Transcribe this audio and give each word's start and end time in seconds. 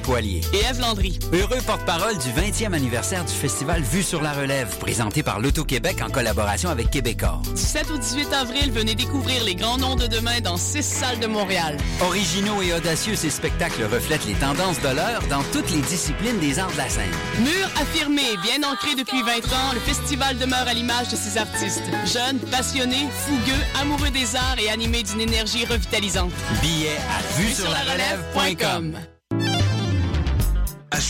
Coallier. 0.00 0.40
Et 0.52 0.64
Eve 0.70 0.80
Landry. 0.80 1.18
Heureux 1.32 1.60
porte-parole 1.66 2.16
du 2.18 2.28
20e 2.30 2.72
anniversaire 2.72 3.24
du 3.24 3.32
festival 3.32 3.82
Vue 3.82 4.02
sur 4.02 4.22
la 4.22 4.32
relève, 4.32 4.76
présenté 4.78 5.22
par 5.22 5.40
l'Auto-Québec 5.40 5.98
en 6.02 6.10
collaboration 6.10 6.70
avec 6.70 6.90
Québecor. 6.90 7.42
Du 7.54 7.60
7 7.60 7.90
au 7.90 7.98
18 7.98 8.32
avril, 8.32 8.72
venez 8.72 8.94
découvrir 8.94 9.44
les 9.44 9.54
grands 9.54 9.78
noms 9.78 9.96
de 9.96 10.06
demain 10.06 10.40
dans 10.40 10.56
six 10.56 10.82
salles 10.82 11.18
de 11.20 11.26
Montréal. 11.26 11.76
Originaux 12.00 12.62
et 12.62 12.72
audacieux, 12.72 13.16
ces 13.16 13.30
spectacles 13.30 13.84
reflètent 13.84 14.26
les 14.26 14.34
tendances 14.34 14.80
de 14.80 14.88
l'heure 14.88 15.22
dans 15.28 15.42
toutes 15.52 15.70
les 15.70 15.80
disciplines 15.82 16.38
des 16.38 16.58
arts 16.58 16.72
de 16.72 16.76
la 16.76 16.88
scène. 16.88 17.10
Mur 17.40 17.68
affirmé, 17.80 18.22
bien 18.42 18.68
ancré 18.68 18.94
depuis 18.94 19.22
20 19.22 19.28
ans, 19.52 19.72
le 19.74 19.80
festival 19.80 20.38
demeure 20.38 20.66
à 20.66 20.74
l'image 20.74 21.08
de 21.08 21.16
ses 21.16 21.38
artistes. 21.38 21.82
Jeunes, 22.06 22.38
passionnés, 22.50 23.08
fougueux, 23.10 23.62
amoureux 23.80 24.10
des 24.10 24.36
arts 24.36 24.58
et 24.58 24.70
animés 24.70 25.02
d'une 25.02 25.20
énergie 25.20 25.64
revitalisante. 25.64 26.32
Billets 26.60 26.98
à 27.10 27.40
vue 27.40 27.52
sur 27.52 27.70
la 27.70 27.80
relève.com. 27.80 28.96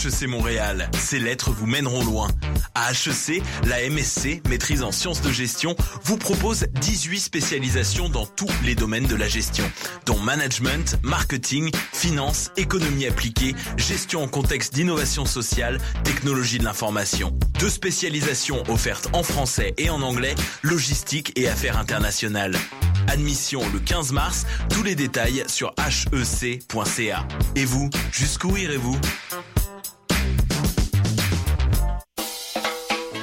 HEC 0.03 0.27
Montréal, 0.27 0.89
ces 0.97 1.17
lettres 1.17 1.51
vous 1.51 1.65
mèneront 1.65 2.03
loin. 2.03 2.27
À 2.75 2.91
HEC, 2.91 3.41
la 3.65 3.89
MSC, 3.89 4.41
maîtrise 4.49 4.83
en 4.83 4.91
sciences 4.91 5.21
de 5.21 5.31
gestion, 5.31 5.75
vous 6.03 6.17
propose 6.17 6.65
18 6.81 7.19
spécialisations 7.19 8.09
dans 8.09 8.25
tous 8.25 8.49
les 8.65 8.75
domaines 8.75 9.07
de 9.07 9.15
la 9.15 9.29
gestion, 9.29 9.63
dont 10.05 10.19
management, 10.19 10.97
marketing, 11.03 11.71
finance, 11.93 12.51
économie 12.57 13.05
appliquée, 13.05 13.55
gestion 13.77 14.23
en 14.23 14.27
contexte 14.27 14.73
d'innovation 14.73 15.25
sociale, 15.25 15.79
technologie 16.03 16.57
de 16.57 16.65
l'information. 16.65 17.31
Deux 17.59 17.69
spécialisations 17.69 18.63
offertes 18.69 19.09
en 19.13 19.23
français 19.23 19.73
et 19.77 19.89
en 19.89 20.01
anglais, 20.01 20.35
logistique 20.63 21.31
et 21.37 21.47
affaires 21.47 21.77
internationales. 21.77 22.57
Admission 23.07 23.61
le 23.71 23.79
15 23.79 24.11
mars, 24.11 24.45
tous 24.69 24.83
les 24.83 24.95
détails 24.95 25.45
sur 25.47 25.73
hec.ca. 25.77 27.27
Et 27.55 27.65
vous, 27.65 27.89
jusqu'où 28.11 28.57
irez-vous? 28.57 28.99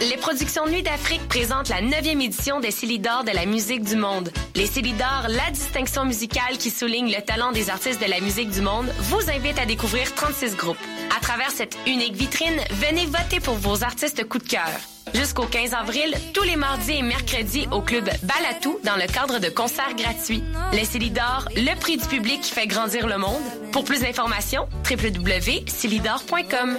Les 0.01 0.17
productions 0.17 0.67
Nuit 0.67 0.83
d'Afrique 0.83 1.29
présentent 1.29 1.69
la 1.69 1.83
9e 1.83 2.23
édition 2.23 2.59
des 2.59 2.71
Célidors 2.71 3.23
de 3.23 3.33
la 3.33 3.45
musique 3.45 3.83
du 3.83 3.97
monde. 3.97 4.33
Les 4.55 4.65
Célidors, 4.67 5.27
la 5.29 5.51
distinction 5.51 6.07
musicale 6.07 6.57
qui 6.59 6.71
souligne 6.71 7.13
le 7.13 7.21
talent 7.21 7.53
des 7.53 7.69
artistes 7.69 8.01
de 8.03 8.09
la 8.09 8.21
musique 8.21 8.49
du 8.49 8.63
monde, 8.63 8.91
vous 8.99 9.31
invite 9.31 9.59
à 9.59 9.67
découvrir 9.67 10.15
36 10.15 10.57
groupes. 10.57 10.79
À 11.15 11.21
travers 11.21 11.51
cette 11.51 11.77
unique 11.87 12.15
vitrine, 12.15 12.59
venez 12.71 13.05
voter 13.05 13.41
pour 13.41 13.57
vos 13.57 13.85
artistes 13.85 14.27
coup 14.27 14.39
de 14.39 14.49
cœur. 14.49 14.71
Jusqu'au 15.13 15.45
15 15.45 15.75
avril, 15.75 16.15
tous 16.33 16.45
les 16.45 16.57
mardis 16.57 16.93
et 16.93 17.03
mercredis 17.03 17.69
au 17.71 17.83
club 17.83 18.09
Balatou 18.23 18.79
dans 18.85 18.97
le 18.97 19.07
cadre 19.07 19.39
de 19.39 19.51
concerts 19.51 19.95
gratuits. 19.97 20.43
Les 20.73 20.87
Célidors, 20.87 21.47
le 21.57 21.79
prix 21.79 21.99
du 21.99 22.07
public 22.07 22.41
qui 22.41 22.53
fait 22.53 22.67
grandir 22.67 23.07
le 23.07 23.19
monde. 23.19 23.43
Pour 23.71 23.85
plus 23.85 24.01
d'informations, 24.01 24.67
www.célidor.com. 24.91 26.79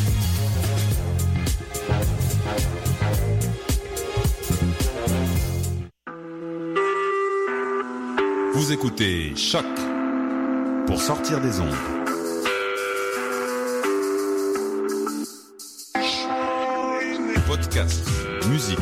Vous 8.61 8.71
écoutez 8.71 9.35
Choc 9.35 9.65
pour 10.85 11.01
sortir 11.01 11.41
des 11.41 11.59
ondes. 11.59 11.73
Podcast, 17.47 18.05
musique, 18.47 18.77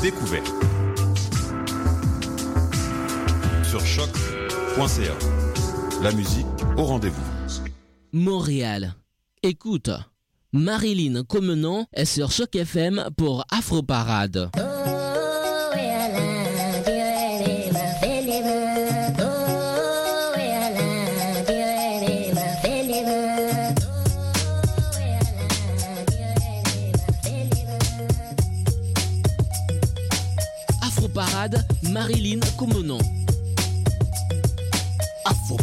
découverte. 0.00 0.50
Sur 3.68 3.84
choc.ca. 3.84 5.12
La 6.02 6.10
musique 6.12 6.46
au 6.78 6.84
rendez-vous. 6.84 7.22
Montréal. 8.14 8.94
Écoute, 9.42 9.90
Marilyn 10.54 11.24
Comenon 11.24 11.84
est 11.92 12.06
sur 12.06 12.30
Choc 12.30 12.56
FM 12.56 13.10
pour 13.18 13.44
Afro 13.50 13.82
Parade. 13.82 14.50
Marilyn 32.04 32.40
Comenon. 32.58 33.00
Afro 35.24 35.56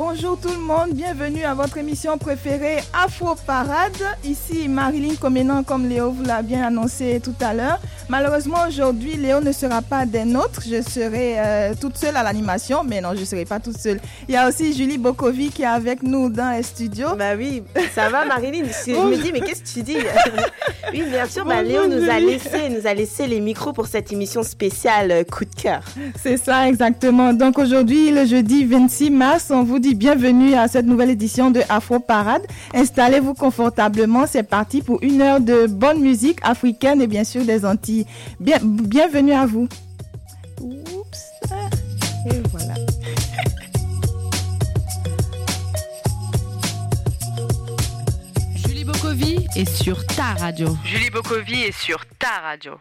bonjour 0.00 0.40
tout 0.40 0.48
le 0.48 0.56
monde, 0.56 0.94
bienvenue 0.94 1.44
à 1.44 1.52
votre 1.52 1.76
émission 1.76 2.16
préférée 2.16 2.78
Afro 2.94 3.34
Parade. 3.46 3.92
Ici 4.24 4.66
Marilyn 4.66 5.14
Comenan, 5.16 5.62
comme 5.62 5.86
Léo 5.86 6.10
vous 6.10 6.22
l'a 6.24 6.40
bien 6.40 6.66
annoncé 6.66 7.20
tout 7.22 7.34
à 7.38 7.52
l'heure. 7.52 7.78
Malheureusement 8.08 8.66
aujourd'hui 8.66 9.16
Léo 9.18 9.40
ne 9.40 9.52
sera 9.52 9.82
pas 9.82 10.06
des 10.06 10.24
nôtres, 10.24 10.62
je 10.66 10.80
serai 10.80 11.38
euh, 11.38 11.74
toute 11.78 11.98
seule 11.98 12.16
à 12.16 12.22
l'animation, 12.22 12.82
mais 12.82 13.02
non 13.02 13.10
je 13.14 13.20
ne 13.20 13.24
serai 13.26 13.44
pas 13.44 13.60
toute 13.60 13.76
seule. 13.76 14.00
Il 14.26 14.32
y 14.32 14.38
a 14.38 14.48
aussi 14.48 14.72
Julie 14.72 14.96
Bokovi 14.96 15.50
qui 15.50 15.64
est 15.64 15.66
avec 15.66 16.02
nous 16.02 16.30
dans 16.30 16.56
les 16.56 16.62
studios. 16.62 17.14
Bah 17.18 17.36
oui, 17.36 17.62
ça 17.94 18.08
va 18.08 18.24
Marilyn, 18.24 18.64
je 18.64 18.92
me 18.92 19.22
dis 19.22 19.32
mais 19.32 19.42
qu'est-ce 19.42 19.62
que 19.62 19.80
tu 19.80 19.82
dis? 19.82 19.98
Oui 20.92 21.02
bien 21.10 21.26
sûr, 21.26 21.44
bah, 21.44 21.62
Léo 21.62 21.86
nous 21.86 22.08
a, 22.10 22.18
laissé, 22.18 22.68
nous 22.68 22.86
a 22.86 22.94
laissé 22.94 23.26
les 23.26 23.40
micros 23.40 23.72
pour 23.72 23.86
cette 23.86 24.12
émission 24.12 24.42
spéciale 24.42 25.10
euh, 25.10 25.24
coup 25.24 25.44
de 25.44 25.54
cœur. 25.54 25.82
C'est 26.20 26.36
ça 26.36 26.68
exactement, 26.68 27.32
donc 27.32 27.58
aujourd'hui 27.58 28.10
le 28.10 28.24
jeudi 28.24 28.64
26 28.64 29.10
mars, 29.10 29.50
on 29.50 29.62
vous 29.62 29.78
dit 29.78 29.94
bienvenue 29.94 30.54
à 30.54 30.68
cette 30.68 30.86
nouvelle 30.86 31.10
édition 31.10 31.50
de 31.50 31.60
Afro 31.68 31.98
Parade. 31.98 32.42
Installez-vous 32.74 33.34
confortablement, 33.34 34.26
c'est 34.26 34.42
parti 34.42 34.82
pour 34.82 34.98
une 35.02 35.20
heure 35.22 35.40
de 35.40 35.66
bonne 35.66 36.00
musique 36.00 36.38
africaine 36.42 37.00
et 37.02 37.06
bien 37.06 37.24
sûr 37.24 37.44
des 37.44 37.64
Antilles. 37.64 38.06
Bien, 38.38 38.58
bienvenue 38.62 39.32
à 39.32 39.46
vous. 39.46 39.68
Est 49.56 49.68
sur 49.68 50.06
ta 50.06 50.34
radio. 50.38 50.68
Julie 50.84 51.10
Bokovi 51.10 51.62
est 51.62 51.72
sur 51.72 52.04
ta 52.18 52.40
radio. 52.42 52.74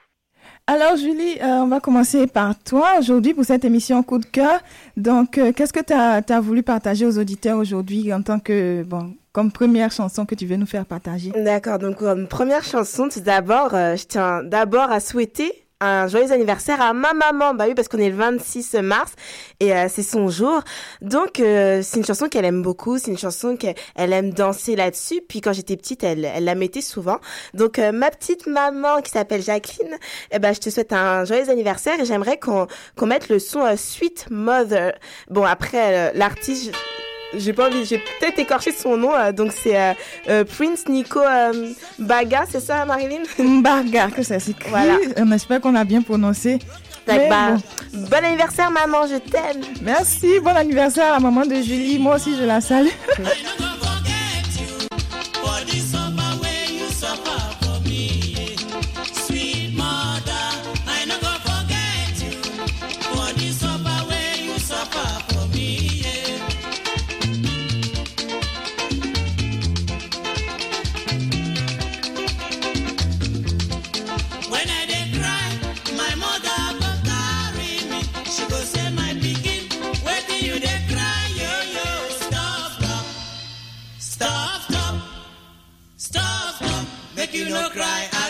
Alors 0.68 0.98
Julie, 0.98 1.40
euh, 1.42 1.64
on 1.64 1.68
va 1.68 1.80
commencer 1.80 2.28
par 2.28 2.58
toi 2.60 3.00
aujourd'hui 3.00 3.34
pour 3.34 3.44
cette 3.44 3.66
émission 3.66 4.04
Coup 4.04 4.20
de 4.20 4.26
cœur. 4.26 4.60
Donc, 4.96 5.38
euh, 5.38 5.52
qu'est-ce 5.52 5.74
que 5.74 5.80
tu 5.80 5.94
as, 5.94 6.40
voulu 6.42 6.62
partager 6.62 7.06
aux 7.06 7.18
auditeurs 7.18 7.58
aujourd'hui 7.58 8.14
en 8.14 8.22
tant 8.22 8.40
que, 8.40 8.84
bon, 8.84 9.16
comme 9.32 9.52
première 9.52 9.92
chanson 9.92 10.26
que 10.26 10.36
tu 10.36 10.46
veux 10.46 10.58
nous 10.58 10.68
faire 10.68 10.86
partager? 10.86 11.32
D'accord, 11.32 11.80
donc 11.80 11.98
comme 11.98 12.28
première 12.28 12.64
chanson, 12.64 13.10
tout 13.10 13.22
d'abord, 13.22 13.74
euh, 13.74 13.96
je 13.96 14.06
tiens 14.06 14.44
d'abord 14.44 14.92
à 14.92 15.00
souhaiter 15.00 15.52
un 15.82 16.08
joyeux 16.08 16.32
anniversaire 16.32 16.82
à 16.82 16.94
ma 16.94 17.14
maman. 17.14 17.54
Bah 17.54 17.66
oui, 17.68 17.74
parce 17.74 17.88
qu'on 17.88 18.00
est 18.00 18.10
le 18.10 18.16
26 18.16 18.76
mars 18.76 19.14
et 19.60 19.74
euh, 19.74 19.88
c'est 19.90 20.04
son 20.04 20.30
jour. 20.30 20.62
Donc, 21.02 21.40
euh, 21.40 21.82
c'est 21.84 21.98
une 21.98 22.06
chanson 22.06 22.28
qu'elle 22.28 22.46
aime 22.46 22.62
beaucoup. 22.62 22.98
C'est 22.98 23.12
une 23.12 23.18
chanson 23.18 23.56
qu'elle 23.56 23.76
aime 23.96 24.32
danser 24.32 24.76
là-dessus. 24.76 25.22
Puis 25.28 25.42
quand 25.42 25.54
j'étais 25.54 25.78
petite, 25.78 26.04
elle, 26.04 26.26
elle 26.26 26.44
la 26.44 26.56
mettait 26.56 26.82
souvent. 26.82 27.20
Donc, 27.54 27.80
euh, 27.80 27.92
ma 27.92 28.12
petite 28.12 28.48
maman 28.48 29.02
qui 29.02 29.12
s'appelle 29.12 29.42
Jacqueline, 29.42 29.98
eh 30.32 30.40
ben, 30.40 30.54
je 30.54 30.60
te 30.60 30.70
souhaite 30.70 30.94
un 30.94 31.24
joyeux 31.26 31.50
anniversaire 31.50 32.00
et 32.00 32.06
j'aimerais 32.06 32.38
qu'on 32.38 32.68
qu'on 32.96 33.08
mette 33.08 33.30
le 33.30 33.40
son 33.40 33.66
Sweet 33.78 34.28
Mother. 34.30 34.94
Bon, 35.30 35.44
après, 35.44 36.14
l'artiste 36.14 36.74
j'ai 37.36 37.54
pas 37.54 37.68
envie, 37.68 37.86
j'ai 37.86 37.98
peut-être 37.98 38.40
écorché 38.40 38.72
son 38.72 38.98
nom, 38.98 39.12
donc 39.32 39.52
c'est 39.52 39.96
euh, 40.30 40.44
Prince 40.44 40.88
Nico 40.88 41.20
Baga, 41.98 42.46
c'est 42.50 42.60
ça 42.60 42.86
Marilyn? 42.86 43.24
Baga, 43.62 44.10
que 44.10 44.24
ça 44.24 44.40
s'écrit. 44.40 44.70
Voilà. 44.70 44.98
On 45.18 45.32
espère 45.32 45.62
qu'on 45.62 45.76
a 45.76 45.84
bien 45.84 46.02
prononcé. 46.02 46.60
Bah, 47.08 47.56
bon. 47.92 48.18
anniversaire 48.18 48.70
maman, 48.70 49.08
je 49.08 49.18
t'aime. 49.18 49.64
Merci, 49.82 50.40
bon 50.40 50.56
anniversaire 50.56 51.14
à 51.16 51.20
maman 51.20 51.46
de 51.46 51.56
Julie, 51.56 51.98
moi 51.98 52.16
aussi 52.16 52.38
je 52.38 52.44
la 52.44 52.62
salue. 52.62 52.90
make 87.32 87.48
you 87.48 87.54
no 87.54 87.70
cry. 87.70 88.29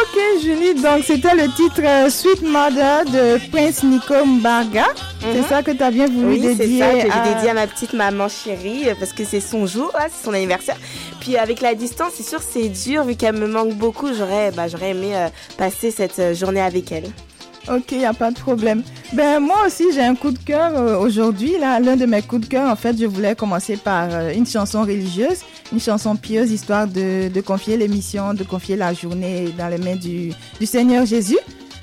Ok 0.00 0.20
Julie, 0.42 0.74
donc 0.74 1.02
c'était 1.02 1.34
le 1.34 1.48
titre 1.56 1.80
euh, 1.82 2.08
Sweet 2.08 2.42
Mother 2.42 3.04
de 3.06 3.50
Prince 3.50 3.82
Nico 3.82 4.14
Mbarga. 4.24 4.84
C'est 5.20 5.42
ça 5.42 5.62
que 5.64 5.72
tu 5.72 5.82
as 5.82 5.90
bien 5.90 6.06
voulu 6.06 6.26
Oui, 6.26 6.40
c'est 6.42 6.54
dédier 6.54 6.78
ça 6.78 6.92
que 6.92 7.00
j'ai 7.00 7.10
à... 7.10 7.34
dédié 7.34 7.50
à 7.50 7.54
ma 7.54 7.66
petite 7.66 7.92
maman 7.94 8.28
chérie 8.28 8.88
euh, 8.88 8.94
parce 8.96 9.12
que 9.12 9.24
c'est 9.24 9.40
son 9.40 9.66
jour, 9.66 9.90
c'est 9.94 10.24
son 10.24 10.32
anniversaire. 10.34 10.76
Puis 11.20 11.36
avec 11.36 11.60
la 11.60 11.74
distance, 11.74 12.12
c'est 12.14 12.22
sûr 12.22 12.40
c'est 12.40 12.68
dur 12.68 13.02
vu 13.02 13.16
qu'elle 13.16 13.34
me 13.34 13.48
manque 13.48 13.74
beaucoup. 13.74 14.14
J'aurais 14.14 14.52
bah, 14.52 14.66
aimé 14.82 15.16
euh, 15.16 15.28
passer 15.56 15.90
cette 15.90 16.18
euh, 16.20 16.34
journée 16.34 16.60
avec 16.60 16.92
elle. 16.92 17.10
Ok, 17.70 17.92
il 17.92 18.04
a 18.04 18.14
pas 18.14 18.30
de 18.30 18.38
problème. 18.38 18.82
Ben 19.12 19.40
moi 19.40 19.66
aussi 19.66 19.84
j'ai 19.92 20.02
un 20.02 20.14
coup 20.14 20.30
de 20.30 20.38
cœur 20.38 20.74
euh, 20.74 20.96
aujourd'hui. 20.96 21.52
L'un 21.60 21.96
de 21.96 22.06
mes 22.06 22.22
coups 22.22 22.42
de 22.42 22.46
cœur, 22.46 22.70
en 22.70 22.76
fait, 22.76 22.98
je 22.98 23.04
voulais 23.04 23.34
commencer 23.34 23.76
par 23.76 24.08
euh, 24.10 24.32
une 24.32 24.46
chanson 24.46 24.82
religieuse, 24.82 25.40
une 25.70 25.80
chanson 25.80 26.16
pieuse, 26.16 26.50
histoire 26.50 26.86
de, 26.86 27.40
confier 27.42 27.76
l'émission, 27.76 28.32
de 28.32 28.42
confier 28.42 28.76
la 28.76 28.94
journée 28.94 29.52
dans 29.58 29.68
les 29.68 29.76
mains 29.76 29.96
du, 29.96 30.32
Seigneur 30.64 31.04
Jésus. 31.04 31.38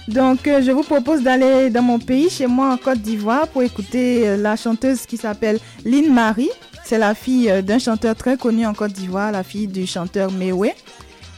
Donc 0.08 0.48
euh, 0.48 0.62
je 0.64 0.72
vous 0.72 0.82
propose 0.82 1.22
d'aller 1.22 1.70
dans 1.70 1.84
mon 1.84 2.00
pays, 2.00 2.32
chez 2.32 2.48
moi 2.48 2.74
en 2.74 2.78
Côte 2.78 3.00
d'Ivoire, 3.00 3.48
pour 3.48 3.62
écouter 3.62 4.38
la 4.38 4.56
chanteuse 4.56 5.06
qui 5.06 5.18
s'appelle 5.18 5.60
Lynn 5.84 6.12
Marie. 6.12 6.52
C'est 6.84 6.98
la 6.98 7.14
fille 7.14 7.52
d'un 7.62 7.80
chanteur 7.80 8.16
très 8.16 8.38
connu 8.38 8.66
en 8.66 8.74
Côte 8.74 8.94
d'Ivoire, 8.94 9.32
la 9.32 9.44
fille 9.44 9.68
du 9.68 9.86
chanteur 9.86 10.32
Mewe. 10.32 10.72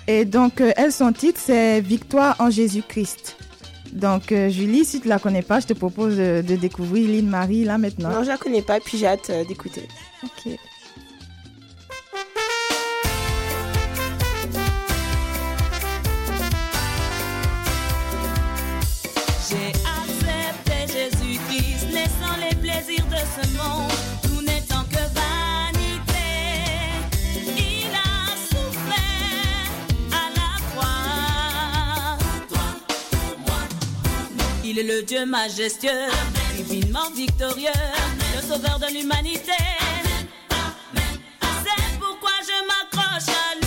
Et 0.08 0.24
donc 0.24 0.62
elle, 0.77 0.94
son 0.94 1.12
titre, 1.12 1.39
c'est 1.44 1.82
Victoire 1.82 2.38
en 2.39 2.50
Jésus-Christ. 2.50 3.36
Donc, 3.94 4.32
euh, 4.32 4.50
Julie, 4.50 4.86
si 4.86 5.01
tu 5.01 5.08
la 5.08 5.20
connais 5.20 5.41
pas, 5.41 5.60
je 5.60 5.67
te 5.67 5.74
propose 5.74 6.17
de, 6.17 6.44
de 6.48 6.56
découvrir 6.56 7.10
Lynn 7.10 7.27
Marie 7.27 7.63
là 7.63 7.77
maintenant. 7.77 8.10
Non, 8.10 8.24
je 8.24 8.29
la 8.29 8.38
connais 8.38 8.62
pas, 8.62 8.79
puis 8.79 8.98
j'ai 8.98 9.08
hâte 9.08 9.29
euh, 9.29 9.44
d'écouter. 9.46 9.88
Ok. 10.24 10.53
J'ai 19.50 19.72
accepté 20.01 20.94
Jésus-Christ, 20.94 21.88
laissant 21.94 22.36
les 22.41 22.56
plaisirs 22.58 23.06
de 23.06 23.15
ce 23.41 23.58
monde, 23.58 23.91
Il 34.70 34.78
est 34.80 34.84
le 34.84 35.02
Dieu 35.02 35.26
majestueux, 35.26 36.10
divinement 36.58 37.10
victorieux, 37.16 37.70
le 38.36 38.42
sauveur 38.42 38.78
de 38.80 38.94
l'humanité. 38.94 39.54
C'est 41.64 41.98
pourquoi 41.98 42.32
je 42.44 42.58
m'accroche 42.68 43.30
à 43.30 43.66
lui. 43.66 43.67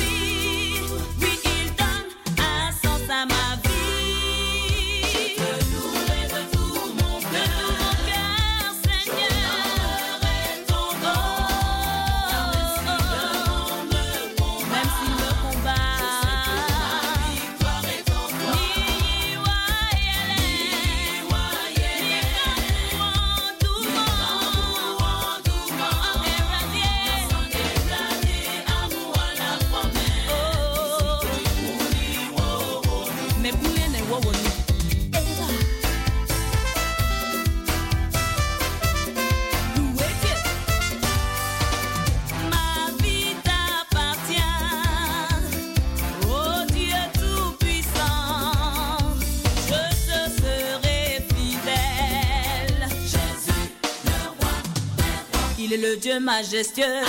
Dieu 56.00 56.18
majestueux, 56.18 57.02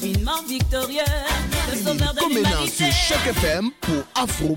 divinement 0.00 0.40
victorieux, 0.48 1.00
le 1.72 1.76
sauveur 1.76 2.14
de 2.14 2.20
l'humanité. 2.32 2.84
chaque 2.92 3.26
FM 3.36 3.70
pour 3.80 4.04
Afro 4.14 4.56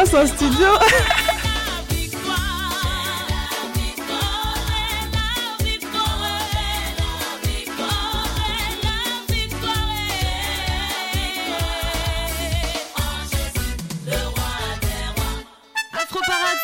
Danse 0.00 0.14
en 0.14 0.26
studio. 0.26 0.66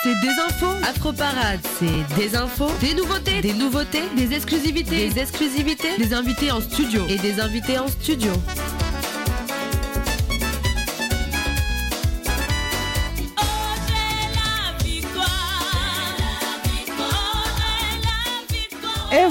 C'est 0.02 0.20
des 0.20 0.28
infos. 0.28 0.66
Afroparade, 0.88 1.60
c'est 1.78 2.14
des 2.16 2.36
infos, 2.36 2.70
des 2.80 2.94
nouveautés, 2.94 3.40
des 3.40 3.52
nouveautés, 3.52 4.02
des 4.16 4.32
exclusivités, 4.34 5.08
des 5.08 5.20
exclusivités, 5.20 5.96
des 5.98 6.14
invités 6.14 6.52
en 6.52 6.60
studio 6.60 7.02
et 7.08 7.16
des 7.16 7.40
invités 7.40 7.78
en 7.78 7.88
studio. 7.88 8.30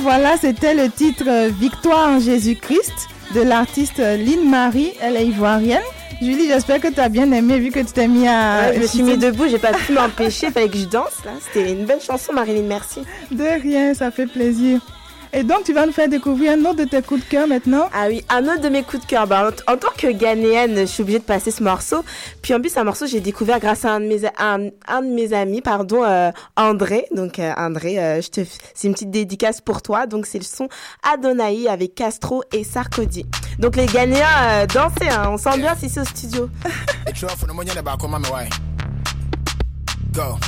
Voilà, 0.06 0.38
c'était 0.38 0.76
le 0.76 0.88
titre 0.92 1.24
euh, 1.28 1.50
Victoire 1.50 2.10
en 2.10 2.20
Jésus-Christ 2.20 2.94
de 3.34 3.42
l'artiste 3.42 4.00
euh, 4.00 4.18
Lynn 4.18 4.48
Marie. 4.48 4.94
Elle 5.02 5.16
est 5.16 5.26
ivoirienne. 5.26 5.82
Julie, 6.22 6.46
j'espère 6.46 6.80
que 6.80 6.90
tu 6.90 7.00
as 7.00 7.10
bien 7.10 7.32
aimé 7.32 7.58
vu 7.58 7.72
que 7.72 7.80
tu 7.80 7.92
t'es 7.92 8.08
mis 8.08 8.28
à. 8.28 8.68
Ouais, 8.68 8.76
je 8.76 8.82
me 8.82 8.86
suis 8.86 9.02
mis 9.02 9.18
debout, 9.18 9.48
j'ai 9.50 9.58
pas 9.58 9.74
pu 9.74 9.94
m'empêcher, 9.94 10.52
fallait 10.52 10.70
que 10.70 10.78
je 10.78 10.86
danse 10.86 11.26
là. 11.26 11.32
C'était 11.42 11.72
une 11.72 11.86
belle 11.86 12.02
chanson, 12.02 12.34
Marilyn, 12.34 12.68
merci. 12.68 13.02
De 13.32 13.60
rien, 13.60 13.96
ça 13.96 14.12
fait 14.12 14.28
plaisir. 14.28 14.80
Et 15.38 15.44
donc, 15.44 15.66
tu 15.66 15.74
vas 15.74 15.86
nous 15.86 15.92
faire 15.92 16.08
découvrir 16.08 16.54
un 16.54 16.62
autre 16.64 16.78
de 16.78 16.86
tes 16.86 17.02
coups 17.02 17.20
de 17.22 17.30
cœur 17.30 17.46
maintenant. 17.46 17.90
Ah 17.94 18.06
oui, 18.08 18.24
un 18.30 18.46
autre 18.46 18.62
de 18.62 18.70
mes 18.70 18.84
coups 18.84 19.04
de 19.04 19.08
cœur. 19.10 19.28
Bah, 19.28 19.52
en, 19.68 19.74
en 19.74 19.76
tant 19.78 19.92
que 19.98 20.08
Ghanéenne, 20.10 20.78
je 20.78 20.86
suis 20.86 21.02
obligée 21.04 21.20
de 21.20 21.26
passer 21.26 21.52
ce 21.52 21.62
morceau. 21.62 22.06
Puis 22.42 22.54
en 22.54 22.62
plus, 22.62 22.78
un 22.78 22.86
morceau 22.86 23.04
que 23.04 23.12
j'ai 23.12 23.20
découvert 23.20 23.60
grâce 23.60 23.84
à 23.84 23.92
un 23.92 24.00
de 24.00 24.06
mes, 24.06 24.26
un, 24.40 24.70
un 24.88 25.02
de 25.02 25.10
mes 25.14 25.34
amis, 25.34 25.60
pardon, 25.60 26.06
euh, 26.06 26.32
André. 26.56 27.08
Donc 27.14 27.40
euh, 27.40 27.52
André, 27.58 28.00
euh, 28.00 28.22
je 28.22 28.30
te, 28.30 28.42
c'est 28.74 28.88
une 28.88 28.94
petite 28.94 29.12
dédicace 29.12 29.60
pour 29.60 29.82
toi. 29.82 30.08
Donc 30.08 30.26
c'est 30.26 30.38
le 30.40 30.46
son 30.46 30.70
Adonai 31.04 31.68
avec 31.68 31.96
Castro 31.96 32.42
et 32.54 32.64
Sarkozy. 32.64 33.26
Donc 33.60 33.76
les 33.76 33.88
Ghanéens, 33.88 34.26
euh, 34.42 34.66
dansez, 34.68 35.10
hein. 35.10 35.32
on 35.32 35.38
sent 35.38 35.58
bien 35.58 35.76
si 35.76 35.90
c'est 35.90 36.00
au 36.00 36.06
studio. 36.06 36.50
Etwa 37.08 37.28
for 37.36 37.48
no 37.50 37.54
money 37.54 37.72
ba 37.84 37.98
koma 38.00 38.20
me 38.20 38.28
why. 38.30 38.48
Go. 40.14 40.40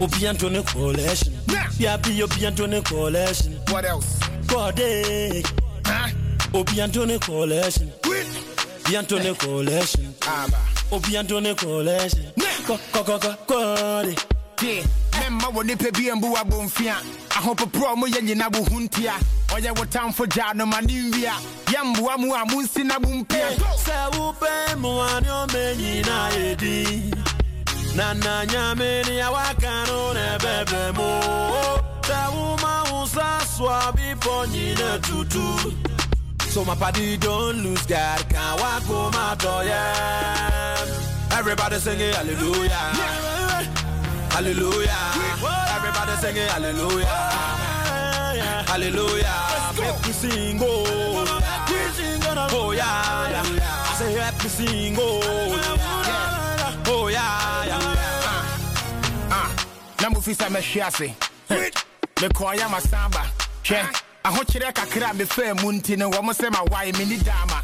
Obi 0.00 0.26
Anthony 0.26 0.62
Coalition. 0.62 1.34
Yeah, 1.78 1.96
be 1.98 2.22
Obi 2.22 2.46
Anthony 2.46 2.80
Coalition. 2.82 3.52
What 3.68 3.84
else? 3.84 4.18
God, 4.46 4.78
eh. 4.80 5.42
Huh? 5.84 6.10
Obi 6.54 6.80
Anthony 6.80 7.18
Coalition. 7.18 7.92
With? 8.06 8.84
Obi 8.86 8.96
Anthony 8.96 9.34
Coalition. 9.34 10.14
Abba. 10.26 10.58
Obi 10.92 11.16
Anthony 11.16 11.54
Coalition. 11.54 12.32
Ko 12.66 12.78
ko 12.92 13.02
ko 13.04 13.18
ko 13.18 13.34
ko. 13.46 14.14
Yeah. 14.62 14.84
Mema 15.20 15.48
wɔ 15.54 15.64
nipa 15.64 15.90
bi 15.92 16.10
mbu 16.12 16.36
abomfia 16.36 16.96
ahopoporɔ 17.30 17.96
mo 17.96 18.06
yɛ 18.06 18.20
nyina 18.22 18.50
bo 18.52 18.58
ho 18.62 18.78
ntia 18.80 19.14
ɔyɛ 19.48 19.78
wo 19.78 19.84
tamfo 19.86 20.26
gyaa 20.26 20.54
no 20.54 20.66
ma 20.66 20.80
ne 20.80 20.92
nwia 21.10 21.32
yɛmboa 21.66 22.18
mu 22.18 22.34
a 22.34 22.44
monsi 22.44 22.84
na 22.84 22.98
bo 22.98 23.08
mpia 23.08 23.56
sɛ 23.56 24.10
wopɛ 24.12 24.76
mmoa 24.76 25.20
ne 25.22 25.28
ɔma 25.28 25.76
nyinaa 25.76 26.32
edi 26.36 27.10
na 27.94 28.14
na 28.14 28.44
nyame 28.46 29.02
ne 29.08 29.14
awaka 29.26 29.86
no 29.88 30.12
ne 30.12 30.24
ɛbɛbɛ 30.36 30.82
mu 30.96 31.10
sɛ 32.08 32.20
woma 32.34 32.74
wo 32.90 33.06
sa 33.06 33.38
soa 33.54 33.92
bepɔ 33.96 34.34
tutu 35.06 35.46
so 36.50 36.64
my 36.64 36.74
party 36.74 37.16
don't 37.16 37.62
lose 37.64 37.86
God 37.86 38.28
can 38.28 38.58
walk 38.60 38.82
home 38.84 39.14
out 39.14 39.42
yeah 39.64 40.84
everybody 41.32 41.78
singing 41.78 42.12
hallelujah. 42.12 43.30
Hallelujah. 44.30 44.96
Everybody 45.76 46.16
singing 46.22 46.48
hallelujah. 46.48 47.06
Hallelujah. 48.66 49.36
Make 49.76 50.06
me 50.06 50.12
sing 50.12 50.58
oh. 50.62 51.26
Oh 52.52 52.70
yeah. 52.72 53.42
I 53.42 53.94
say 53.98 54.12
help 54.12 54.42
me 54.42 54.48
sing 54.48 54.96
oh 54.98 56.09
na 60.10 60.16
mofi 60.16 60.34
sɛ 60.34 60.48
mɛhwe 60.48 60.82
ase 60.86 61.14
mekɔɔyɛ 62.20 62.68
masamba. 62.70 63.22
Hwɛ 63.64 63.86
ahokyerɛ 64.24 64.72
kakra 64.74 65.10
a 65.10 65.14
mefaa 65.14 65.62
mu 65.62 65.72
nti 65.72 65.96
no 65.96 66.10
wɔ 66.10 66.22
mo 66.22 66.32
sɛ 66.32 66.50
mawae 66.50 66.92
menni 66.94 67.18
daama 67.18 67.62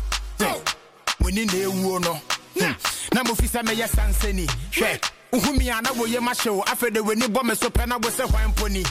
muni 1.20 1.44
na 1.44 1.52
ɛwuo 1.52 2.00
no 2.04 2.20
na 3.12 3.22
mofi 3.24 3.48
sɛ 3.48 3.62
mɛyɛ 3.64 3.88
sansani 3.88 4.46
hwɛ 4.72 5.00
wohumi 5.32 5.76
a 5.78 5.82
na 5.82 5.90
woyɛ 5.90 6.18
mahyɛ 6.20 6.54
wo 6.54 6.62
afei 6.62 6.92
de 6.92 7.00
w'ani 7.02 7.26
bɔ 7.28 7.44
me 7.44 7.54
so 7.54 7.68
pɛ 7.68 7.86
na 7.88 7.96
wo 7.96 8.10
sɛ 8.10 8.28
hwan 8.30 8.52
mponi 8.52 8.84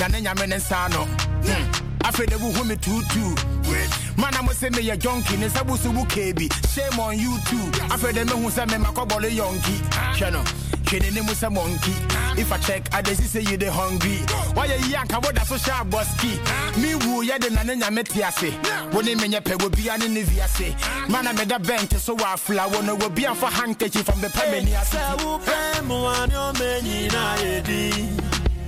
na 0.00 0.06
ne 0.08 0.20
nyame 0.22 0.48
ne 0.48 0.56
nsa 0.56 0.88
no 0.90 1.04
Hmm. 1.42 1.70
afei 2.04 2.26
de 2.28 2.36
wohu 2.36 2.64
me 2.64 2.76
tuutuu 2.76 4.16
mana 4.16 4.42
mo 4.42 4.52
sɛ 4.52 4.70
meyɛ 4.70 4.96
jonki 4.98 5.36
ne 5.38 5.48
nsa 5.48 5.66
bo 5.66 5.74
so 5.76 5.90
wo 5.90 6.04
kee 6.04 6.32
bi 6.32 6.48
shame 6.72 6.98
on 7.00 7.18
you 7.18 7.36
too. 7.46 7.56
Afei 7.90 8.12
de 8.14 8.24
mehu 8.24 8.48
sɛ 8.50 8.66
memakɔbɔle 8.68 9.30
yɔnki 9.36 9.76
hwɛ 10.16 10.32
no 10.32 10.44
kidding 10.92 11.14
him 11.14 11.26
with 11.26 11.42
a 11.42 11.48
monkey. 11.48 11.96
If 12.36 12.52
I 12.52 12.58
check, 12.58 12.82
I 12.92 13.00
just 13.00 13.22
say 13.24 13.40
you 13.40 13.56
the 13.56 13.72
hungry. 13.72 14.18
Why 14.52 14.66
you 14.66 14.76
yank 14.92 15.10
about 15.10 15.34
that 15.34 15.46
so 15.46 15.56
sharp, 15.56 15.88
busky? 15.88 16.36
Me 16.76 16.94
woo 16.94 17.22
ya 17.22 17.38
the 17.38 17.48
nana 17.48 17.88
metiase. 17.88 18.52
When 18.92 19.06
they 19.06 19.14
menya 19.14 19.42
pe 19.42 19.54
will 19.56 19.70
be 19.70 19.88
an 19.88 20.02
inviase. 20.02 20.76
Man, 21.08 21.26
I 21.26 21.32
made 21.32 21.50
a 21.50 21.58
bent 21.58 21.92
so 21.94 22.14
I 22.18 22.36
fly. 22.36 22.66
Wanna 22.66 22.94
will 22.94 23.08
be 23.08 23.24
for 23.24 23.46
handkerchief 23.48 24.04
from 24.04 24.20
the 24.20 24.28
Pamania. 24.28 24.84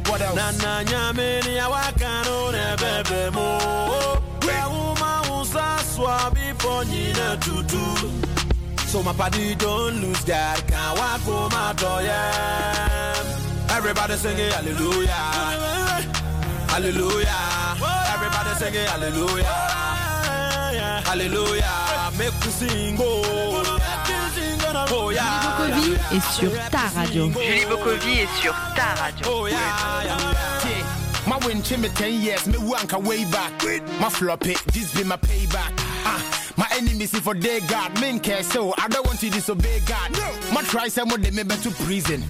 What 0.08 0.20
else? 0.20 0.36
Nana 0.36 0.84
nyamini 0.84 1.56
ya 1.56 1.68
wakano 1.68 2.52
nebebe 2.52 3.30
mo. 3.34 3.58
Wea 4.46 4.68
uma 4.68 5.22
usa 5.40 5.78
swabi 5.94 6.54
po 6.58 6.84
nyina 6.84 7.36
tutu. 7.36 8.33
So 8.94 9.02
my 9.02 9.12
party 9.12 9.56
don't 9.56 10.00
lose 10.00 10.22
God. 10.22 10.56
Can't 10.68 10.96
walk 10.96 11.20
home 11.22 11.50
out 11.52 11.82
yeah. 12.04 13.66
Everybody 13.70 14.14
singing 14.14 14.52
hallelujah. 14.52 15.10
Hallelujah. 16.70 17.74
Everybody 18.14 18.54
singing 18.54 18.86
hallelujah. 18.86 19.44
Hallelujah. 21.10 22.12
Make 22.16 22.34
me 22.34 22.50
sing 22.52 22.96
oh 23.00 23.78
Oh 24.92 25.10
yeah. 25.10 25.42
Bokovi 25.42 26.16
est 26.16 26.30
sur 26.30 26.52
ta 26.70 26.86
radio. 26.94 27.30
Julie 27.32 27.66
Bokovi 27.68 28.20
est 28.20 28.40
sur 28.40 28.54
ta 28.76 28.94
radio. 28.94 29.26
Oh 29.28 29.46
yeah, 29.48 30.04
Yeah. 30.04 31.04
My 31.26 31.38
win 31.44 31.64
me 31.80 31.88
10 31.88 32.20
years, 32.22 32.46
me 32.46 32.58
wanka 32.58 33.02
way 33.02 33.24
back. 33.24 33.50
My 33.98 34.08
flop 34.08 34.46
it, 34.46 34.62
this 34.72 34.94
be 34.94 35.02
my 35.02 35.16
payback. 35.16 35.72
Ah, 36.04 36.43
my 36.56 36.66
enemies 36.72 37.10
see 37.10 37.20
for 37.20 37.34
their 37.34 37.60
God, 37.68 38.00
men 38.00 38.20
care 38.20 38.42
so 38.42 38.74
I 38.78 38.88
don't 38.88 39.06
want 39.06 39.20
to 39.20 39.30
disobey 39.30 39.80
God. 39.86 40.12
No. 40.12 40.52
My 40.52 40.62
try 40.62 40.88
some 40.88 41.10
of 41.10 41.22
them 41.22 41.34
me 41.34 41.42
to 41.44 41.70
prison. 41.84 42.22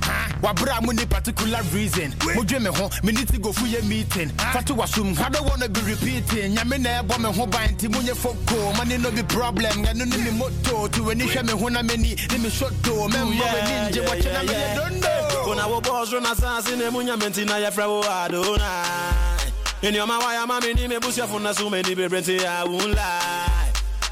Wabra 0.42 0.80
mu 0.82 0.92
ni 0.92 1.04
particular 1.06 1.60
reason. 1.72 2.12
Mo 2.34 2.42
dwe 2.42 2.60
me 2.62 2.70
ho, 2.70 2.90
me 3.02 3.12
need 3.12 3.28
to 3.28 3.38
go 3.38 3.52
for 3.52 3.66
your 3.66 3.82
meeting. 3.84 4.28
Fatu 4.52 4.74
wasum, 4.74 5.18
I 5.18 5.28
don't 5.28 5.46
wanna 5.46 5.68
be 5.68 5.80
repeating. 5.82 6.54
Nyame 6.54 6.80
na 6.80 7.00
ebo 7.00 7.18
me 7.18 7.32
ho 7.32 7.46
ban 7.46 7.74
ti 7.76 7.88
munye 7.88 8.14
foko. 8.14 8.76
Money 8.76 8.98
no 8.98 9.10
be 9.10 9.22
problem, 9.24 9.84
ngano 9.84 10.04
ni 10.04 10.16
me 10.24 10.30
moto. 10.38 10.88
To 10.88 11.10
any 11.10 11.24
hwe 11.24 11.44
me 11.44 11.52
ho 11.52 11.68
na 11.68 11.82
me 11.82 11.96
ni, 11.96 12.16
ni 12.30 12.38
me 12.38 12.50
shot 12.50 12.72
do. 12.82 13.08
Member 13.08 13.34
we 13.34 13.60
ninja, 13.68 14.06
watch 14.08 14.24
na 14.24 14.42
me 14.42 14.74
don't 14.74 15.00
know. 15.00 15.52
Una 15.52 15.68
wo 15.68 15.80
boss 15.80 16.12
run 16.12 16.24
assassin 16.26 16.78
ne 16.78 16.86
munya 16.90 17.18
menti 17.18 17.44
na 17.44 17.56
ya 17.56 17.70
fra 17.70 17.86
wo 17.88 18.02
adona. 18.02 19.42
In 19.82 19.94
your 19.94 20.06
mawaya 20.06 20.46
mami 20.46 20.74
ni 20.74 20.88
me 20.88 20.96
busia 20.96 21.26
funa 21.26 21.52
so 21.54 21.68
many 21.68 21.94
be 21.94 22.08
brenti 22.08 22.42
I 22.44 22.64
won't 22.64 22.94
lie. 22.94 23.43